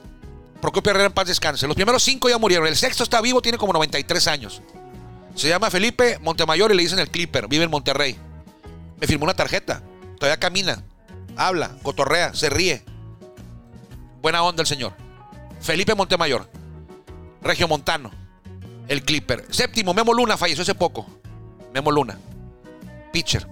Procopio 0.64 0.92
Herrera 0.92 1.08
en 1.08 1.12
paz 1.12 1.28
descanse. 1.28 1.68
Los 1.68 1.76
primeros 1.76 2.02
5 2.04 2.30
ya 2.30 2.38
murieron. 2.38 2.66
El 2.66 2.78
sexto 2.78 3.04
está 3.04 3.20
vivo, 3.20 3.42
tiene 3.42 3.58
como 3.58 3.74
93 3.74 4.28
años. 4.28 4.62
Se 5.36 5.50
llama 5.50 5.70
Felipe 5.70 6.20
Montemayor 6.20 6.72
y 6.72 6.76
le 6.78 6.84
dicen 6.84 7.00
el 7.00 7.10
Clipper. 7.10 7.50
Vive 7.50 7.66
en 7.66 7.70
Monterrey. 7.70 8.16
Me 8.98 9.06
firmó 9.06 9.26
una 9.26 9.34
tarjeta. 9.34 9.84
Todavía 10.18 10.40
camina. 10.40 10.82
Habla, 11.36 11.76
cotorrea, 11.84 12.34
se 12.34 12.50
ríe. 12.50 12.82
Buena 14.22 14.42
onda 14.42 14.62
el 14.62 14.68
señor. 14.68 14.94
Felipe 15.60 15.96
Montemayor. 15.96 16.50
Regio 17.42 17.68
Montano. 17.68 18.10
El 18.88 19.04
Clipper. 19.04 19.46
Séptimo, 19.50 19.94
Memo 19.94 20.14
Luna 20.14 20.38
falleció 20.38 20.62
hace 20.62 20.76
poco. 20.76 21.06
Memo 21.74 21.92
Luna. 21.92 22.18
Pitcher. 23.12 23.46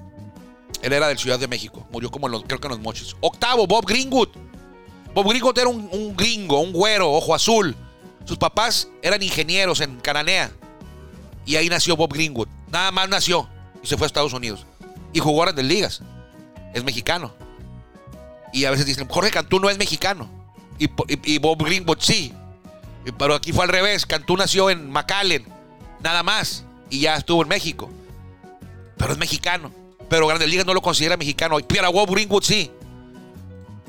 Él 0.82 0.94
era 0.94 1.10
del 1.10 1.20
Ciudad 1.20 1.38
de 1.38 1.50
México. 1.50 1.86
Murió 1.92 2.10
como 2.10 2.28
en 2.28 2.32
los, 2.32 2.44
creo 2.44 2.62
que 2.62 2.68
en 2.68 2.72
los 2.72 2.80
mochis. 2.80 3.18
Octavo, 3.20 3.68
Bob 3.68 3.86
Greenwood. 3.86 4.30
Bob 5.14 5.28
Greenwood 5.28 5.58
era 5.58 5.68
un, 5.68 6.16
gringo, 6.16 6.60
un 6.60 6.72
güero, 6.72 7.12
ojo 7.12 7.36
azul. 7.36 7.76
Sus 8.26 8.38
papás 8.38 8.88
eran 9.02 9.22
ingenieros 9.22 9.82
en 9.82 10.00
Cananea. 10.00 10.52
Y 11.46 11.56
ahí 11.56 11.70
nació 11.70 11.96
Bob 11.98 12.14
Greenwood. 12.14 12.48
Nada 12.72 12.92
más 12.92 13.10
nació. 13.10 13.50
Y 13.84 13.88
se 13.88 13.98
fue 13.98 14.06
a 14.06 14.08
Estados 14.08 14.34
Unidos. 14.34 14.66
Y 15.12 15.20
jugó 15.20 15.42
grandes 15.42 15.66
ligas. 15.66 16.02
Es 16.74 16.84
mexicano. 16.84 17.34
Y 18.54 18.66
a 18.66 18.72
veces 18.72 18.86
dicen, 18.86 19.08
Jorge 19.10 19.32
Cantú 19.32 19.60
no 19.60 19.70
es 19.70 19.78
mexicano. 19.78 20.30
Y, 20.78 20.90
y- 21.26 21.38
Bob 21.40 21.64
Greenwood 21.64 21.98
sí. 22.00 22.34
Pero 23.18 23.36
aquí 23.36 23.52
fue 23.52 23.64
al 23.66 23.70
revés. 23.70 24.06
Cantú 24.06 24.38
nació 24.38 24.70
en 24.70 24.90
McAllen. 24.90 25.46
Nada 26.02 26.24
más. 26.24 26.64
Y 26.90 27.02
ya 27.02 27.16
estuvo 27.16 27.42
en 27.42 27.48
México. 27.50 27.90
Pero 28.98 29.14
es 29.14 29.18
mexicano. 29.18 29.72
Pero 30.10 30.28
Grandes 30.28 30.50
Ligas 30.50 30.66
no 30.66 30.74
lo 30.74 30.82
considera 30.82 31.18
mexicano. 31.18 31.58
Pero 31.68 31.92
Bob 31.92 32.12
Greenwood 32.12 32.44
sí. 32.44 32.72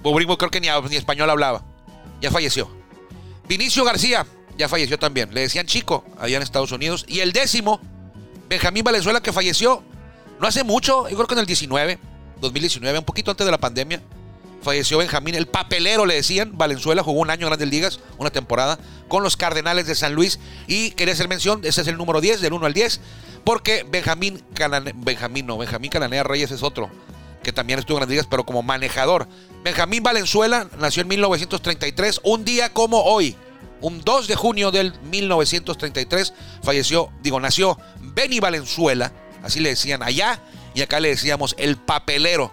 Bob 0.02 0.14
Greenwood 0.14 0.38
creo 0.38 0.50
que 0.50 0.60
ni, 0.60 0.68
ni 0.88 0.96
español 0.96 1.30
hablaba. 1.30 1.62
Ya 2.20 2.30
falleció. 2.30 2.68
Vinicio 3.48 3.84
García 3.84 4.26
ya 4.56 4.68
falleció 4.68 4.98
también. 4.98 5.32
Le 5.34 5.42
decían 5.42 5.66
chico 5.66 6.04
allá 6.18 6.36
en 6.36 6.42
Estados 6.42 6.72
Unidos. 6.72 7.04
Y 7.08 7.20
el 7.20 7.32
décimo, 7.32 7.80
Benjamín 8.48 8.84
Valenzuela, 8.84 9.20
que 9.20 9.32
falleció 9.32 9.82
no 10.40 10.48
hace 10.48 10.64
mucho, 10.64 11.08
yo 11.08 11.16
creo 11.16 11.26
que 11.26 11.34
en 11.34 11.40
el 11.40 11.46
19, 11.46 11.98
2019, 12.40 12.98
un 12.98 13.04
poquito 13.04 13.30
antes 13.30 13.44
de 13.44 13.50
la 13.50 13.58
pandemia. 13.58 14.02
Falleció 14.62 14.98
Benjamín, 14.98 15.34
el 15.34 15.46
papelero 15.46 16.06
le 16.06 16.14
decían. 16.14 16.56
Valenzuela 16.56 17.02
jugó 17.02 17.20
un 17.20 17.30
año 17.30 17.46
en 17.46 17.50
Grandes 17.50 17.68
Ligas, 17.68 18.00
una 18.18 18.30
temporada, 18.30 18.78
con 19.08 19.22
los 19.22 19.36
Cardenales 19.36 19.86
de 19.86 19.94
San 19.94 20.14
Luis. 20.14 20.38
Y 20.68 20.92
quería 20.92 21.14
hacer 21.14 21.28
mención, 21.28 21.60
ese 21.64 21.80
es 21.80 21.88
el 21.88 21.96
número 21.96 22.20
10, 22.20 22.40
del 22.40 22.52
1 22.52 22.66
al 22.66 22.72
10, 22.72 23.00
porque 23.44 23.84
Benjamín 23.88 24.42
Cananea, 24.54 24.92
Benjamín 24.96 25.46
no, 25.46 25.58
Benjamín 25.58 25.90
Cananea 25.90 26.22
Reyes 26.22 26.52
es 26.52 26.62
otro, 26.62 26.90
que 27.42 27.52
también 27.52 27.78
estuvo 27.78 27.96
en 27.96 28.00
Grandes 28.00 28.14
Ligas, 28.14 28.26
pero 28.30 28.44
como 28.44 28.62
manejador. 28.62 29.28
Benjamín 29.64 30.02
Valenzuela 30.02 30.68
nació 30.78 31.02
en 31.02 31.08
1933, 31.08 32.20
un 32.24 32.44
día 32.44 32.72
como 32.72 33.02
hoy. 33.02 33.36
Un 33.80 34.00
2 34.00 34.28
de 34.28 34.36
junio 34.36 34.70
del 34.70 34.94
1933 35.02 36.34
falleció, 36.62 37.10
digo, 37.20 37.40
nació 37.40 37.78
Benny 38.00 38.38
Valenzuela, 38.38 39.12
así 39.42 39.58
le 39.58 39.70
decían 39.70 40.02
allá, 40.04 40.40
y 40.74 40.82
acá 40.82 41.00
le 41.00 41.08
decíamos 41.08 41.54
el 41.58 41.76
papelero. 41.76 42.52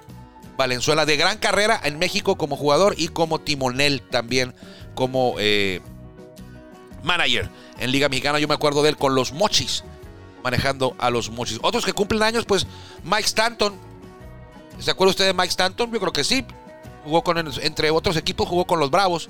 Valenzuela 0.57 1.05
de 1.05 1.15
gran 1.15 1.37
carrera 1.37 1.79
en 1.83 1.99
México 1.99 2.37
como 2.37 2.57
jugador 2.57 2.93
y 2.97 3.07
como 3.07 3.39
timonel 3.39 4.01
también 4.01 4.53
como 4.93 5.35
eh, 5.39 5.79
manager 7.03 7.49
en 7.79 7.91
Liga 7.91 8.09
Mexicana. 8.09 8.39
Yo 8.39 8.47
me 8.47 8.55
acuerdo 8.55 8.83
de 8.83 8.89
él 8.89 8.97
con 8.97 9.15
los 9.15 9.31
Mochis, 9.31 9.85
manejando 10.43 10.95
a 10.99 11.09
los 11.09 11.29
Mochis. 11.29 11.59
Otros 11.61 11.85
que 11.85 11.93
cumplen 11.93 12.23
años, 12.23 12.45
pues 12.45 12.67
Mike 13.03 13.25
Stanton. 13.25 13.88
¿Se 14.79 14.91
acuerda 14.91 15.11
usted 15.11 15.25
de 15.25 15.33
Mike 15.33 15.49
Stanton? 15.49 15.91
Yo 15.91 15.99
creo 15.99 16.13
que 16.13 16.23
sí. 16.23 16.45
Jugó 17.03 17.23
con, 17.23 17.37
entre 17.37 17.91
otros 17.91 18.17
equipos, 18.17 18.47
jugó 18.47 18.65
con 18.65 18.79
los 18.79 18.91
Bravos. 18.91 19.29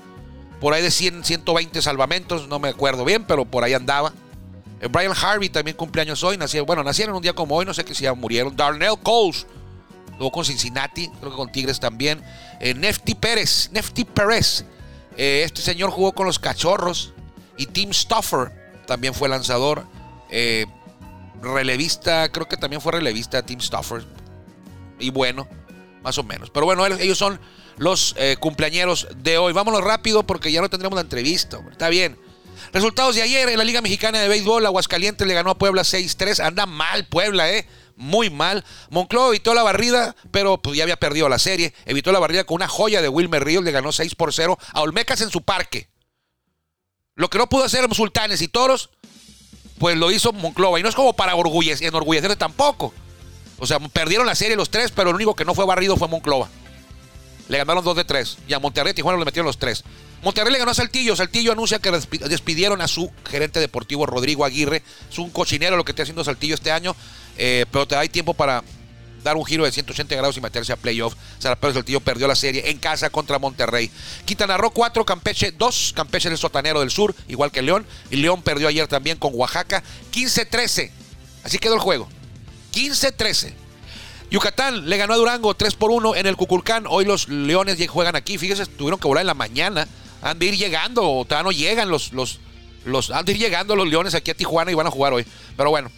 Por 0.60 0.74
ahí 0.74 0.82
de 0.82 0.90
100, 0.90 1.24
120 1.24 1.80
salvamentos, 1.80 2.46
no 2.48 2.58
me 2.58 2.68
acuerdo 2.68 3.04
bien, 3.04 3.24
pero 3.24 3.44
por 3.44 3.64
ahí 3.64 3.72
andaba. 3.72 4.12
Eh, 4.80 4.88
Brian 4.88 5.14
Harvey 5.20 5.48
también 5.48 5.76
cumpleaños 5.76 6.22
hoy. 6.22 6.36
Nació, 6.36 6.66
bueno, 6.66 6.84
nacieron 6.84 7.16
un 7.16 7.22
día 7.22 7.32
como 7.32 7.56
hoy, 7.56 7.64
no 7.64 7.74
sé 7.74 7.84
que 7.84 7.94
si 7.94 8.04
ya 8.04 8.14
murieron. 8.14 8.54
Darnell 8.56 8.98
Coles 9.02 9.46
Luego 10.20 10.32
con 10.32 10.44
Cincinnati, 10.44 11.08
creo 11.18 11.30
que 11.30 11.36
con 11.36 11.50
Tigres 11.50 11.80
también. 11.80 12.22
Eh, 12.60 12.74
Nefti 12.74 13.14
Pérez, 13.14 13.70
Nefti 13.72 14.04
Pérez. 14.04 14.66
Eh, 15.16 15.44
este 15.46 15.62
señor 15.62 15.90
jugó 15.90 16.12
con 16.12 16.26
los 16.26 16.38
Cachorros. 16.38 17.14
Y 17.56 17.64
Tim 17.64 17.90
Stoffer 17.90 18.52
también 18.86 19.14
fue 19.14 19.30
lanzador. 19.30 19.86
Eh, 20.28 20.66
relevista, 21.40 22.30
creo 22.30 22.46
que 22.46 22.58
también 22.58 22.82
fue 22.82 22.92
relevista 22.92 23.42
Tim 23.42 23.60
Stoffer. 23.60 24.04
Y 25.00 25.10
bueno, 25.10 25.48
más 26.02 26.18
o 26.18 26.22
menos. 26.22 26.50
Pero 26.50 26.66
bueno, 26.66 26.86
ellos 26.86 27.18
son 27.18 27.40
los 27.76 28.14
eh, 28.18 28.36
cumpleañeros 28.38 29.08
de 29.16 29.38
hoy. 29.38 29.52
Vámonos 29.52 29.82
rápido 29.82 30.22
porque 30.24 30.52
ya 30.52 30.60
no 30.60 30.70
tendremos 30.70 30.94
la 30.94 31.02
entrevista. 31.02 31.60
Está 31.70 31.88
bien. 31.88 32.18
Resultados 32.72 33.14
de 33.14 33.22
ayer 33.22 33.48
en 33.48 33.58
la 33.58 33.64
Liga 33.64 33.80
Mexicana 33.80 34.20
de 34.20 34.28
Béisbol. 34.28 34.64
Aguascalientes 34.66 35.26
le 35.26 35.34
ganó 35.34 35.50
a 35.50 35.58
Puebla 35.58 35.82
6-3. 35.82 36.44
Anda 36.44 36.66
mal 36.66 37.06
Puebla, 37.06 37.50
¿eh? 37.50 37.66
Muy 37.96 38.30
mal. 38.30 38.64
Monclova 38.90 39.28
evitó 39.28 39.54
la 39.54 39.62
barrida, 39.62 40.14
pero 40.30 40.58
pues, 40.58 40.76
ya 40.76 40.84
había 40.84 40.96
perdido 40.96 41.28
la 41.28 41.38
serie. 41.38 41.74
Evitó 41.84 42.12
la 42.12 42.18
barrida 42.18 42.44
con 42.44 42.56
una 42.56 42.68
joya 42.68 43.02
de 43.02 43.08
Wilmer 43.08 43.44
Ríos. 43.44 43.64
Le 43.64 43.72
ganó 43.72 43.92
6 43.92 44.14
por 44.14 44.32
0 44.32 44.58
a 44.72 44.80
Olmecas 44.82 45.20
en 45.20 45.30
su 45.30 45.42
parque. 45.42 45.88
Lo 47.14 47.28
que 47.28 47.38
no 47.38 47.48
pudo 47.48 47.64
hacer 47.64 47.86
Sultanes 47.94 48.40
y 48.40 48.48
Toros, 48.48 48.90
pues 49.78 49.96
lo 49.96 50.10
hizo 50.10 50.32
Monclova. 50.32 50.78
Y 50.78 50.82
no 50.82 50.88
es 50.88 50.94
como 50.94 51.12
para 51.14 51.34
orgullecer, 51.34 51.88
enorgullecerse 51.88 52.36
tampoco. 52.36 52.94
O 53.60 53.66
sea, 53.66 53.78
perdieron 53.78 54.26
la 54.26 54.34
serie 54.34 54.56
los 54.56 54.70
tres, 54.70 54.90
pero 54.90 55.10
el 55.10 55.16
único 55.16 55.34
que 55.36 55.44
no 55.44 55.54
fue 55.54 55.64
barrido 55.66 55.96
fue 55.96 56.08
Monclova. 56.08 56.48
Le 57.48 57.58
ganaron 57.58 57.84
2 57.84 57.96
de 57.96 58.04
3. 58.04 58.38
Y 58.48 58.52
a 58.54 58.58
Monterrey 58.60 58.94
Tijuana 58.94 59.18
le 59.18 59.24
metieron 59.24 59.46
los 59.46 59.58
3. 59.58 59.82
Monterrey 60.22 60.52
le 60.52 60.58
ganó 60.58 60.70
a 60.70 60.74
Saltillo. 60.74 61.16
Saltillo 61.16 61.52
anuncia 61.52 61.78
que 61.80 61.90
despi- 61.90 62.20
despidieron 62.20 62.80
a 62.80 62.86
su 62.88 63.10
gerente 63.28 63.58
deportivo 63.60 64.06
Rodrigo 64.06 64.44
Aguirre. 64.44 64.82
Es 65.10 65.18
un 65.18 65.30
cochinero 65.30 65.76
lo 65.76 65.84
que 65.84 65.92
está 65.92 66.02
haciendo 66.02 66.22
Saltillo 66.24 66.54
este 66.54 66.70
año. 66.72 66.94
eh, 67.38 67.64
pero 67.72 67.86
te 67.88 67.94
da 67.94 68.06
tiempo 68.06 68.34
para 68.34 68.62
dar 69.24 69.36
un 69.36 69.44
giro 69.44 69.64
de 69.64 69.72
180 69.72 70.14
grados 70.14 70.36
y 70.36 70.40
meterse 70.40 70.72
a 70.72 70.76
playoff. 70.76 71.14
Zarapero 71.40 71.72
Saltillo 71.74 72.00
perdió 72.00 72.28
la 72.28 72.34
serie 72.36 72.70
en 72.70 72.78
casa 72.78 73.10
contra 73.10 73.38
Monterrey. 73.38 73.90
Quintana 74.26 74.56
Roo 74.56 74.70
4, 74.70 75.04
Campeche 75.04 75.50
2. 75.52 75.92
Campeche 75.96 76.28
es 76.28 76.32
el 76.32 76.38
sotanero 76.38 76.80
del 76.80 76.90
sur, 76.90 77.14
igual 77.28 77.50
que 77.50 77.62
León. 77.62 77.84
Y 78.10 78.16
León 78.16 78.42
perdió 78.42 78.68
ayer 78.68 78.86
también 78.88 79.16
con 79.18 79.32
Oaxaca 79.34 79.82
15-13. 80.12 80.90
Así 81.44 81.58
quedó 81.58 81.74
el 81.74 81.80
juego. 81.80 82.08
15-13. 82.72 83.54
Yucatán 84.30 84.88
le 84.88 84.96
ganó 84.96 85.14
a 85.14 85.16
Durango 85.16 85.54
3 85.54 85.74
por 85.74 85.90
1 85.90 86.14
en 86.14 86.26
el 86.26 86.36
Cuculcán. 86.36 86.84
Hoy 86.88 87.04
los 87.04 87.28
Leones 87.28 87.78
juegan 87.88 88.14
aquí. 88.14 88.38
Fíjese, 88.38 88.66
tuvieron 88.66 89.00
que 89.00 89.08
volar 89.08 89.22
en 89.22 89.26
la 89.26 89.34
mañana. 89.34 89.88
Han 90.22 90.38
de 90.38 90.46
ir 90.46 90.56
llegando, 90.56 91.02
o 91.02 91.26
no 91.42 91.50
llegan 91.50 91.90
los, 91.90 92.12
los, 92.12 92.38
los. 92.84 93.10
Han 93.10 93.24
de 93.24 93.32
ir 93.32 93.38
llegando 93.38 93.74
los 93.74 93.88
Leones 93.88 94.14
aquí 94.14 94.30
a 94.30 94.34
Tijuana 94.34 94.70
y 94.70 94.74
van 94.74 94.86
a 94.86 94.90
jugar 94.90 95.12
hoy. 95.12 95.26
Pero 95.56 95.70
bueno, 95.70 95.90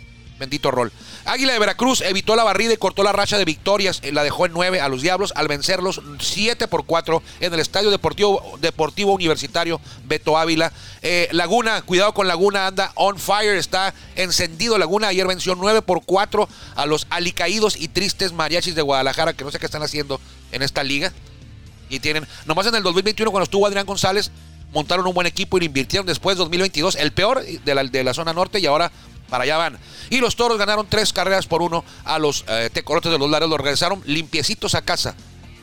bendito 0.42 0.70
rol. 0.70 0.92
Águila 1.24 1.52
de 1.52 1.58
Veracruz 1.58 2.00
evitó 2.00 2.34
la 2.34 2.42
barrida 2.42 2.72
y 2.72 2.76
cortó 2.76 3.02
la 3.04 3.12
racha 3.12 3.38
de 3.38 3.44
victorias. 3.44 4.00
Eh, 4.02 4.12
La 4.12 4.24
dejó 4.24 4.44
en 4.46 4.52
9 4.52 4.80
a 4.80 4.88
los 4.88 5.00
Diablos 5.00 5.32
al 5.36 5.46
vencerlos 5.46 6.02
7 6.18 6.66
por 6.68 6.84
4 6.84 7.22
en 7.40 7.54
el 7.54 7.60
Estadio 7.60 7.90
Deportivo, 7.90 8.58
Deportivo 8.60 9.12
Universitario 9.12 9.80
Beto 10.04 10.36
Ávila. 10.36 10.72
Eh, 11.00 11.28
Laguna, 11.30 11.82
cuidado 11.82 12.12
con 12.12 12.26
Laguna, 12.26 12.66
anda 12.66 12.92
on 12.96 13.18
fire, 13.18 13.56
está 13.56 13.94
encendido 14.16 14.78
Laguna. 14.78 15.08
Ayer 15.08 15.26
venció 15.26 15.54
9 15.54 15.82
por 15.82 16.04
4 16.04 16.48
a 16.74 16.86
los 16.86 17.06
alicaídos 17.10 17.76
y 17.76 17.88
tristes 17.88 18.32
mariachis 18.32 18.74
de 18.74 18.82
Guadalajara, 18.82 19.32
que 19.32 19.44
no 19.44 19.52
sé 19.52 19.58
qué 19.58 19.66
están 19.66 19.82
haciendo 19.82 20.20
en 20.50 20.62
esta 20.62 20.82
liga. 20.82 21.12
Y 21.88 22.00
tienen, 22.00 22.26
nomás 22.46 22.66
en 22.66 22.74
el 22.74 22.82
2021, 22.82 23.30
cuando 23.30 23.44
estuvo 23.44 23.66
Adrián 23.66 23.86
González, 23.86 24.32
montaron 24.72 25.06
un 25.06 25.14
buen 25.14 25.26
equipo 25.26 25.56
y 25.56 25.60
lo 25.60 25.66
invirtieron 25.66 26.06
después, 26.06 26.36
2022, 26.36 26.96
el 26.96 27.12
peor 27.12 27.44
de 27.44 27.74
la, 27.74 27.84
de 27.84 28.04
la 28.04 28.14
zona 28.14 28.32
norte 28.32 28.58
y 28.58 28.66
ahora 28.66 28.90
para 29.32 29.44
allá 29.44 29.56
van. 29.56 29.78
Y 30.10 30.20
los 30.20 30.36
toros 30.36 30.58
ganaron 30.58 30.86
tres 30.90 31.10
carreras 31.10 31.46
por 31.46 31.62
uno 31.62 31.86
a 32.04 32.18
los 32.18 32.44
eh, 32.48 32.68
de 32.70 33.18
los 33.18 33.30
lares, 33.30 33.48
los 33.48 33.58
regresaron 33.58 34.02
limpiecitos 34.04 34.74
a 34.74 34.82
casa 34.82 35.14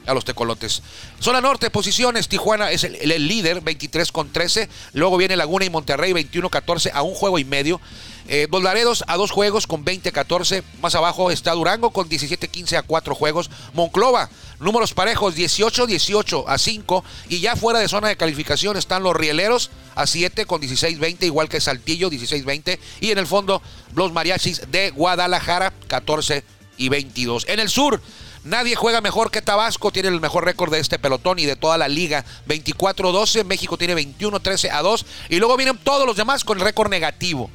a 0.10 0.13
los 0.13 0.26
tecolotes. 0.26 0.82
Zona 1.19 1.39
norte, 1.41 1.69
posiciones, 1.69 2.28
Tijuana 2.28 2.72
es 2.72 2.84
el, 2.84 2.95
el- 2.95 3.28
líder, 3.28 3.62
23 3.62 4.12
con 4.12 4.32
13. 4.32 4.67
Luego 4.93 5.17
viene 5.17 5.36
Laguna 5.36 5.65
y 5.65 5.69
Monterrey, 5.69 6.13
21-14 6.13 6.91
a 6.93 7.02
un 7.04 7.13
juego 7.13 7.38
y 7.39 7.45
medio. 7.45 7.80
Eh, 8.28 8.48
Dos 8.50 8.62
Laredos 8.62 9.04
a 9.08 9.17
dos 9.17 9.32
juegos 9.32 9.65
con 9.67 9.84
20-14. 9.86 10.63
Más 10.82 10.93
abajo 10.95 11.32
está 11.32 11.52
Durango 11.54 11.89
con 11.91 12.08
17-15 12.10 12.78
a 12.78 12.82
cuatro 12.84 13.15
juegos. 13.15 13.50
Monclova, 13.74 14.30
números 14.60 14.93
parejos, 14.93 15.36
18-18 15.36 16.43
a 16.48 16.58
5. 16.58 17.04
Y 17.30 17.39
ya 17.39 17.56
fuera 17.56 17.80
de 17.80 17.88
zona 17.88 18.08
de 18.10 18.17
calificación 18.17 18.78
están 18.78 19.04
los 19.04 19.15
Rieleros 19.15 19.72
a 19.95 20.06
7 20.08 20.45
con 20.45 20.62
16-20, 20.62 21.24
igual 21.24 21.50
que 21.50 21.60
Saltillo, 21.62 22.10
16-20. 22.10 22.80
Y 23.02 23.12
en 23.12 23.17
el 23.17 23.28
fondo, 23.28 23.62
los 23.95 24.12
Mariachis 24.12 24.62
de 24.72 24.91
Guadalajara, 24.91 25.74
14 25.88 26.43
y 26.78 26.89
22. 26.89 27.45
En 27.50 27.60
el 27.60 27.69
sur, 27.69 28.02
nadie 28.43 28.75
juega 28.75 29.02
mejor 29.02 29.32
que 29.32 29.41
Tabasco, 29.41 29.91
tiene 29.91 30.10
el 30.10 30.19
mejor 30.21 30.45
récord 30.45 30.71
de 30.71 30.80
este 30.80 30.99
pelotón 30.99 31.39
y 31.39 31.45
de 31.45 31.56
toda 31.56 31.78
la 31.78 31.88
liga, 31.88 32.25
24-12. 32.47 33.43
México 33.45 33.78
tiene 33.78 33.95
21-13 33.95 34.71
a 34.71 34.82
2. 34.82 35.06
Y 35.30 35.38
luego 35.38 35.58
vienen 35.58 35.78
todos 35.78 36.06
los 36.06 36.15
demás 36.17 36.43
con 36.43 36.60
récord 36.60 36.89
negativo. 36.89 37.49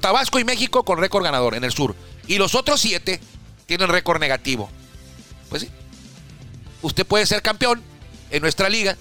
Tabasco 0.00 0.38
y 0.38 0.44
México 0.44 0.84
con 0.84 0.98
récord 0.98 1.24
ganador 1.24 1.54
en 1.54 1.64
el 1.64 1.72
sur. 1.72 1.94
Y 2.26 2.36
los 2.38 2.54
otros 2.54 2.80
siete 2.80 3.20
tienen 3.66 3.88
récord 3.88 4.20
negativo. 4.20 4.68
Pues 5.48 5.62
sí. 5.62 5.70
Usted 6.82 7.06
puede 7.06 7.26
ser 7.26 7.42
campeón 7.42 7.82
en 8.30 8.42
nuestra 8.42 8.68
liga 8.68 8.96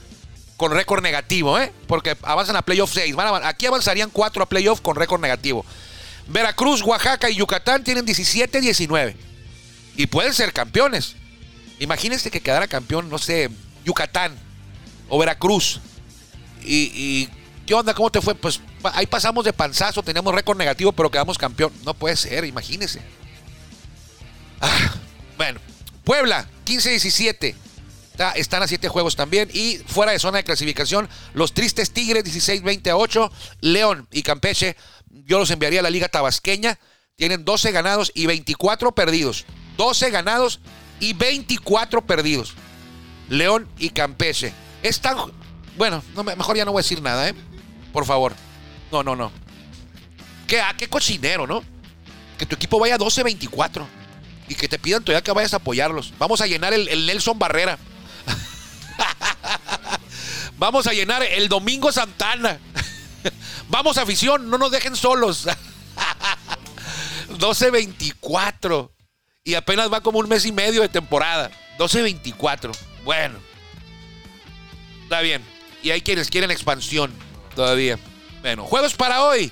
con 0.57 0.71
récord 0.71 1.03
negativo, 1.03 1.59
¿eh? 1.59 1.71
Porque 1.87 2.15
avanzan 2.21 2.55
a 2.55 2.61
playoff 2.61 2.93
6. 2.93 3.15
Van 3.15 3.27
a 3.27 3.29
avan- 3.31 3.45
aquí 3.45 3.65
avanzarían 3.65 4.09
4 4.09 4.43
a 4.43 4.45
playoff 4.47 4.79
con 4.81 4.95
récord 4.95 5.19
negativo. 5.21 5.65
Veracruz, 6.27 6.81
Oaxaca 6.81 7.29
y 7.29 7.35
Yucatán 7.35 7.83
tienen 7.83 8.05
17-19. 8.05 9.15
Y 9.97 10.07
pueden 10.07 10.33
ser 10.33 10.51
campeones. 10.53 11.15
Imagínense 11.79 12.31
que 12.31 12.41
quedara 12.41 12.67
campeón, 12.67 13.09
no 13.09 13.17
sé, 13.17 13.49
Yucatán 13.85 14.33
o 15.09 15.17
Veracruz. 15.19 15.79
Y, 16.63 16.91
y, 16.93 17.29
¿qué 17.65 17.73
onda? 17.73 17.93
¿Cómo 17.93 18.09
te 18.11 18.21
fue? 18.21 18.35
Pues 18.35 18.59
ahí 18.93 19.05
pasamos 19.07 19.45
de 19.45 19.53
panzazo, 19.53 20.03
teníamos 20.03 20.33
récord 20.33 20.57
negativo, 20.57 20.91
pero 20.91 21.11
quedamos 21.11 21.37
campeón. 21.37 21.71
No 21.83 21.93
puede 21.93 22.15
ser, 22.15 22.45
imagínense. 22.45 23.01
Ah, 24.61 24.93
bueno, 25.37 25.59
Puebla, 26.03 26.47
15-17. 26.65 27.55
Está- 28.11 28.31
Están 28.31 28.63
a 28.63 28.67
7 28.67 28.87
juegos 28.87 29.15
también. 29.15 29.49
Y 29.53 29.77
fuera 29.85 30.11
de 30.13 30.19
zona 30.19 30.37
de 30.37 30.43
clasificación, 30.45 31.09
los 31.33 31.53
tristes 31.53 31.91
Tigres, 31.91 32.23
16-20 32.23 32.89
a 32.89 32.95
8. 32.97 33.31
León 33.61 34.07
y 34.11 34.23
Campeche, 34.23 34.75
yo 35.25 35.39
los 35.39 35.51
enviaría 35.51 35.81
a 35.81 35.83
la 35.83 35.89
Liga 35.89 36.07
Tabasqueña. 36.07 36.79
Tienen 37.17 37.43
12 37.45 37.71
ganados 37.71 38.11
y 38.15 38.25
24 38.25 38.93
perdidos. 38.93 39.45
12 39.77 40.09
ganados 40.11 40.59
y 40.99 41.13
24 41.13 42.05
perdidos. 42.05 42.53
León 43.29 43.67
y 43.77 43.89
Campeche. 43.89 44.53
Están. 44.83 45.17
Bueno, 45.77 46.03
no, 46.15 46.23
me- 46.23 46.35
mejor 46.35 46.55
ya 46.57 46.65
no 46.65 46.71
voy 46.71 46.79
a 46.79 46.83
decir 46.83 47.01
nada, 47.01 47.29
¿eh? 47.29 47.35
Por 47.91 48.05
favor. 48.05 48.33
No, 48.91 49.03
no, 49.03 49.15
no. 49.15 49.31
¿Qué, 50.47 50.61
ah, 50.61 50.73
qué 50.77 50.87
cochinero, 50.87 51.47
¿no? 51.47 51.63
Que 52.37 52.45
tu 52.45 52.55
equipo 52.55 52.79
vaya 52.79 52.97
12-24 52.97 53.85
y 54.47 54.55
que 54.55 54.67
te 54.67 54.77
pidan 54.77 55.03
todavía 55.03 55.23
que 55.23 55.31
vayas 55.31 55.53
a 55.53 55.57
apoyarlos. 55.57 56.13
Vamos 56.19 56.39
a 56.41 56.47
llenar 56.47 56.73
el, 56.73 56.87
el 56.87 57.05
Nelson 57.07 57.39
Barrera. 57.39 57.79
Vamos 60.57 60.87
a 60.87 60.93
llenar 60.93 61.23
el 61.23 61.49
Domingo 61.49 61.91
Santana. 61.91 62.59
Vamos 63.69 63.97
afición, 63.97 64.49
no 64.49 64.57
nos 64.57 64.71
dejen 64.71 64.95
solos. 64.95 65.47
12-24. 67.31 68.91
Y 69.47 69.53
apenas 69.53 69.93
va 69.93 70.01
como 70.01 70.17
un 70.17 70.27
mes 70.27 70.43
y 70.47 70.51
medio 70.51 70.81
de 70.81 70.89
temporada. 70.89 71.51
12-24. 71.77 72.75
Bueno. 73.03 73.37
Está 75.03 75.21
bien. 75.21 75.45
Y 75.83 75.91
hay 75.91 76.01
quienes 76.01 76.31
quieren 76.31 76.49
expansión 76.49 77.13
todavía. 77.55 77.99
Bueno, 78.41 78.63
juegos 78.63 78.95
para 78.95 79.23
hoy. 79.23 79.51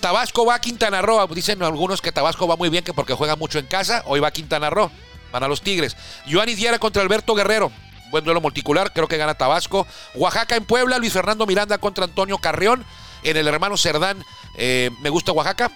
Tabasco 0.00 0.44
va 0.44 0.56
a 0.56 0.60
Quintana 0.60 1.00
Roo. 1.00 1.26
Dicen 1.28 1.62
algunos 1.62 2.02
que 2.02 2.12
Tabasco 2.12 2.46
va 2.46 2.56
muy 2.56 2.68
bien 2.68 2.84
que 2.84 2.92
porque 2.92 3.14
juega 3.14 3.34
mucho 3.34 3.58
en 3.58 3.64
casa. 3.64 4.02
Hoy 4.04 4.20
va 4.20 4.28
a 4.28 4.30
Quintana 4.30 4.68
Roo. 4.68 4.90
Van 5.32 5.42
a 5.42 5.48
los 5.48 5.62
Tigres. 5.62 5.96
Joanny 6.30 6.54
Diera 6.54 6.78
contra 6.78 7.00
Alberto 7.00 7.34
Guerrero. 7.34 7.72
Buen 8.10 8.24
duelo 8.24 8.42
multicular. 8.42 8.92
Creo 8.92 9.08
que 9.08 9.16
gana 9.16 9.32
Tabasco. 9.38 9.86
Oaxaca 10.16 10.54
en 10.54 10.66
Puebla. 10.66 10.98
Luis 10.98 11.14
Fernando 11.14 11.46
Miranda 11.46 11.78
contra 11.78 12.04
Antonio 12.04 12.36
Carrión. 12.36 12.84
En 13.22 13.38
el 13.38 13.48
hermano 13.48 13.78
Cerdán. 13.78 14.22
eh, 14.58 14.90
me 15.00 15.08
gusta 15.08 15.32
Oaxaca. 15.32 15.70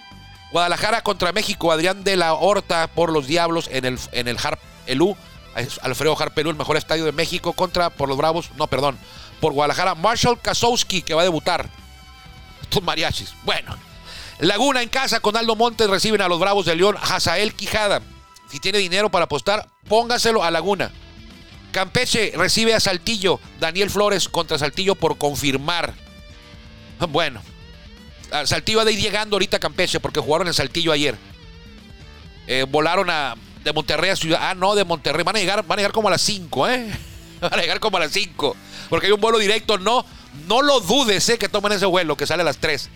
Guadalajara 0.51 1.01
contra 1.01 1.31
México. 1.31 1.71
Adrián 1.71 2.03
de 2.03 2.15
la 2.15 2.33
Horta 2.33 2.87
por 2.87 3.11
los 3.11 3.27
Diablos 3.27 3.69
en 3.71 3.85
el, 3.85 3.99
en 4.11 4.27
el 4.27 4.37
Harp 4.41 4.59
Elú. 4.87 5.15
Alfredo 5.81 6.17
Harpelú, 6.19 6.49
el 6.49 6.57
mejor 6.57 6.75
estadio 6.75 7.05
de 7.05 7.13
México, 7.13 7.53
contra 7.53 7.89
por 7.89 8.09
los 8.09 8.17
Bravos, 8.17 8.49
no, 8.57 8.67
perdón, 8.67 8.97
por 9.39 9.53
Guadalajara, 9.53 9.95
Marshall 9.95 10.39
Kasowski, 10.41 11.01
que 11.01 11.13
va 11.13 11.21
a 11.21 11.23
debutar. 11.23 11.69
Estos 12.61 12.83
mariachis. 12.83 13.33
Bueno, 13.43 13.77
Laguna 14.39 14.81
en 14.81 14.89
casa 14.89 15.21
con 15.21 15.37
Aldo 15.37 15.55
Montes 15.55 15.89
reciben 15.89 16.21
a 16.21 16.27
los 16.27 16.39
Bravos 16.39 16.65
de 16.65 16.75
León, 16.75 16.97
Hazael 17.01 17.53
Quijada. 17.53 18.01
Si 18.51 18.59
tiene 18.59 18.79
dinero 18.79 19.09
para 19.09 19.25
apostar, 19.25 19.67
póngaselo 19.87 20.43
a 20.43 20.51
Laguna. 20.51 20.91
Campeche 21.71 22.33
recibe 22.35 22.73
a 22.73 22.79
Saltillo, 22.79 23.39
Daniel 23.59 23.89
Flores 23.89 24.27
contra 24.27 24.57
Saltillo 24.57 24.95
por 24.95 25.17
confirmar. 25.17 25.93
Bueno, 27.09 27.41
Saltillo 28.45 28.81
ha 28.81 28.85
de 28.85 28.93
ir 28.93 28.99
llegando 28.99 29.35
ahorita 29.35 29.57
a 29.57 29.59
Campeche 29.59 29.99
porque 29.99 30.19
jugaron 30.19 30.47
en 30.47 30.53
Saltillo 30.53 30.91
ayer. 30.91 31.15
Eh, 32.47 32.65
volaron 32.69 33.09
a 33.09 33.35
De 33.63 33.73
Monterrey 33.73 34.09
a 34.09 34.15
Ciudad. 34.15 34.39
Ah, 34.41 34.53
no, 34.53 34.75
de 34.75 34.83
Monterrey. 34.83 35.23
Van 35.23 35.35
a 35.35 35.39
llegar, 35.39 35.65
van 35.65 35.79
a 35.79 35.81
llegar 35.81 35.91
como 35.91 36.07
a 36.07 36.11
las 36.11 36.21
5, 36.21 36.67
¿eh? 36.69 36.91
Van 37.41 37.53
a 37.53 37.61
llegar 37.61 37.79
como 37.79 37.97
a 37.97 37.99
las 37.99 38.11
5. 38.11 38.55
Porque 38.89 39.07
hay 39.07 39.11
un 39.11 39.19
vuelo 39.19 39.37
directo. 39.37 39.77
No, 39.77 40.05
no 40.47 40.61
lo 40.61 40.79
dudes, 40.79 41.27
¿eh? 41.29 41.37
Que 41.37 41.49
tomen 41.49 41.73
ese 41.73 41.85
vuelo 41.85 42.15
que 42.15 42.25
sale 42.25 42.41
a 42.41 42.45
las 42.45 42.57
3. 42.57 42.89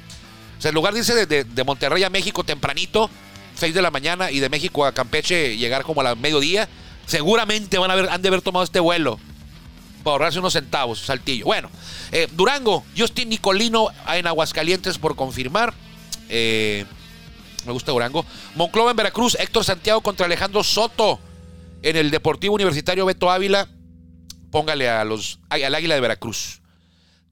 O 0.57 0.61
sea, 0.61 0.69
en 0.69 0.75
lugar 0.75 0.93
de 0.93 0.99
irse 0.99 1.25
de, 1.25 1.63
Monterrey 1.63 2.03
a 2.03 2.09
México 2.09 2.43
tempranito, 2.43 3.09
6 3.55 3.73
de 3.73 3.81
la 3.81 3.91
mañana, 3.91 4.31
y 4.31 4.39
de 4.39 4.49
México 4.49 4.85
a 4.85 4.93
Campeche 4.93 5.57
llegar 5.57 5.83
como 5.83 6.01
a 6.01 6.03
la 6.03 6.15
mediodía, 6.15 6.67
seguramente 7.05 7.77
van 7.77 7.91
a 7.91 7.93
haber, 7.93 8.09
han 8.09 8.21
de 8.21 8.27
haber 8.27 8.41
tomado 8.41 8.63
este 8.63 8.79
vuelo 8.79 9.19
ahorrarse 10.11 10.39
unos 10.39 10.53
centavos, 10.53 10.99
saltillo. 10.99 11.45
Bueno, 11.45 11.69
eh, 12.11 12.27
Durango, 12.31 12.83
Justin 12.97 13.29
Nicolino 13.29 13.89
en 14.07 14.27
Aguascalientes 14.27 14.97
por 14.97 15.15
confirmar. 15.15 15.73
Eh, 16.29 16.85
me 17.65 17.71
gusta 17.73 17.91
Durango. 17.91 18.25
Monclova 18.55 18.91
en 18.91 18.97
Veracruz, 18.97 19.35
Héctor 19.39 19.63
Santiago 19.63 20.01
contra 20.01 20.25
Alejandro 20.25 20.63
Soto. 20.63 21.19
En 21.81 21.95
el 21.95 22.11
Deportivo 22.11 22.55
Universitario 22.55 23.05
Beto 23.05 23.31
Ávila, 23.31 23.69
póngale 24.51 24.89
a 24.89 25.05
los, 25.05 25.39
al 25.49 25.73
Águila 25.73 25.95
de 25.95 26.01
Veracruz. 26.01 26.59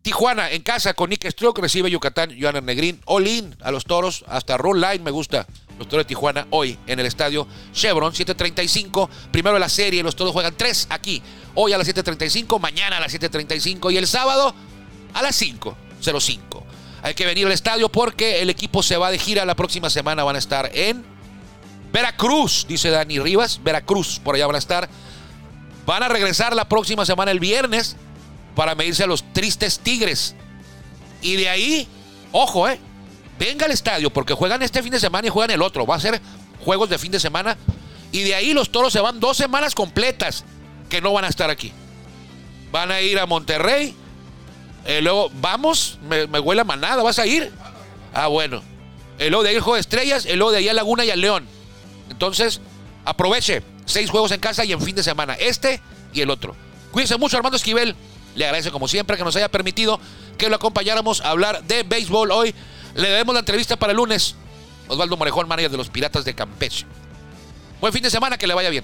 Tijuana 0.08 0.50
en 0.52 0.62
casa 0.62 0.94
con 0.94 1.10
Nick 1.10 1.30
Stroke 1.30 1.60
recibe 1.60 1.92
Yucatán, 1.92 2.34
Joan 2.40 2.63
Negrín. 2.66 3.02
All 3.04 3.28
in 3.28 3.58
a 3.62 3.72
los 3.72 3.84
toros, 3.84 4.24
hasta 4.30 4.56
Roll 4.56 4.80
Line 4.80 5.00
me 5.00 5.12
gusta. 5.12 5.46
Los 5.78 5.90
toros 5.90 6.06
de 6.06 6.08
Tijuana 6.08 6.48
hoy 6.50 6.80
en 6.88 7.02
el 7.02 7.06
estadio 7.06 7.46
Chevron, 7.74 8.13
7:35. 8.13 9.10
Primero 9.32 9.60
la 9.60 9.68
serie, 9.68 10.02
los 10.04 10.16
toros 10.16 10.32
juegan 10.32 10.56
3 10.56 10.88
aquí. 10.92 11.22
Hoy 11.60 11.74
a 11.74 11.78
las 11.80 11.88
7:35, 11.88 12.60
mañana 12.60 12.98
a 12.98 13.00
las 13.00 13.12
7:35 13.12 13.89
y 13.89 13.98
el 13.98 14.06
sábado 14.06 14.54
a 15.15 15.24
las 15.24 15.36
5:05. 15.36 16.63
Hay 17.02 17.15
que 17.15 17.26
venir 17.26 17.48
al 17.48 17.52
estadio 17.52 17.89
porque 17.89 18.43
el 18.43 18.52
equipo 18.52 18.84
se 18.84 18.96
va 18.96 19.10
de 19.10 19.17
gira. 19.17 19.43
La 19.43 19.56
próxima 19.56 19.89
semana 19.89 20.24
van 20.24 20.36
a 20.36 20.39
estar 20.39 20.70
en 20.72 21.04
Veracruz, 21.91 22.67
dice 22.70 22.91
Dani 22.91 23.17
Rivas. 23.17 23.60
Veracruz, 23.63 24.20
por 24.20 24.36
allá 24.36 24.46
van 24.46 24.56
a 24.56 24.60
estar. 24.60 24.88
Van 25.88 26.04
a 26.04 26.08
regresar 26.08 26.56
la 26.56 26.70
próxima 26.70 27.08
semana 27.08 27.32
el 27.32 27.39
viernes 27.39 27.96
para 28.56 28.76
medirse 28.76 29.06
a 29.06 29.08
los 29.08 29.24
tristes 29.34 29.80
Tigres. 29.80 30.36
Y 31.24 31.38
de 31.38 31.50
ahí, 31.50 31.88
ojo, 32.34 32.70
eh, 32.70 32.80
venga 33.39 33.65
al 33.65 33.72
estadio 33.72 34.12
porque 34.12 34.36
juegan 34.36 34.62
este 34.62 34.84
fin 34.84 34.91
de 34.91 35.00
semana 35.00 35.26
y 35.26 35.32
juegan 35.32 35.50
el 35.50 35.63
otro. 35.63 35.88
Va 35.88 35.96
a 35.96 36.00
ser 36.00 36.22
juegos 36.63 36.88
de 36.88 37.00
fin 37.00 37.12
de 37.12 37.20
semana. 37.20 37.58
Y 38.12 38.22
de 38.22 38.36
ahí 38.36 38.54
los 38.54 38.72
toros 38.72 38.93
se 38.93 39.00
van 39.00 39.20
dos 39.20 39.38
semanas 39.38 39.74
completas 39.74 40.46
que 40.89 41.02
no 41.02 41.13
van 41.13 41.26
a 41.26 41.28
estar 41.28 41.50
aquí. 41.50 41.71
Van 42.71 42.91
a 42.91 43.02
ir 43.02 43.19
a 43.19 43.26
Monterrey. 43.26 43.95
eh, 44.86 45.02
luego, 45.02 45.30
vamos, 45.36 46.00
me, 46.08 46.26
huele 46.39 46.62
a 46.62 46.63
manada, 46.63 47.04
¿vas 47.04 47.19
a 47.19 47.26
ir? 47.26 47.52
Ah, 48.13 48.28
bueno. 48.28 48.62
El 49.19 49.32
luego 49.32 49.43
de 49.43 49.50
ahí 49.50 49.56
el 49.56 49.63
de 49.63 49.80
estrellas, 49.80 50.26
el 50.26 50.38
luego 50.38 50.52
de 50.52 50.60
ahí 50.60 50.69
a 50.69 50.73
Laguna 50.73 51.04
y 51.04 51.10
al 51.10 51.19
León. 51.19 51.47
Entonces, 52.10 52.62
aproveche. 53.06 53.63
Seis 53.86 54.10
juegos 54.10 54.32
en 54.32 54.39
casa 54.39 54.65
y 54.65 54.73
en 54.73 54.82
fin 54.82 54.95
de 54.95 55.04
semana. 55.04 55.34
Este 55.34 55.82
y 56.13 56.21
el 56.21 56.30
otro. 56.30 56.56
Cuídense 56.91 57.17
mucho, 57.17 57.38
Armando 57.38 57.56
Esquivel. 57.56 57.95
Le 58.36 58.45
agradece 58.45 58.69
como 58.69 58.88
siempre 58.88 59.17
que 59.17 59.23
nos 59.23 59.36
haya 59.36 59.50
permitido 59.50 60.00
que 60.38 60.50
lo 60.50 60.56
acompañáramos 60.56 61.21
a 61.21 61.32
hablar 61.32 61.63
de 61.63 61.84
béisbol 61.84 62.32
hoy. 62.32 62.54
Le 62.95 63.10
debemos 63.10 63.34
la 63.34 63.39
entrevista 63.39 63.76
para 63.78 63.91
el 63.91 63.97
lunes. 63.97 64.36
Osvaldo 64.88 65.17
Morejón, 65.17 65.47
manager 65.47 65.71
de 65.71 65.78
los 65.78 65.89
Piratas 65.89 66.26
de 66.26 66.34
Campeche. 66.34 66.86
Buen 67.80 67.93
fin 67.93 68.04
de 68.04 68.10
semana, 68.10 68.38
que 68.38 68.47
le 68.47 68.54
vaya 68.54 68.69
bien. 68.69 68.84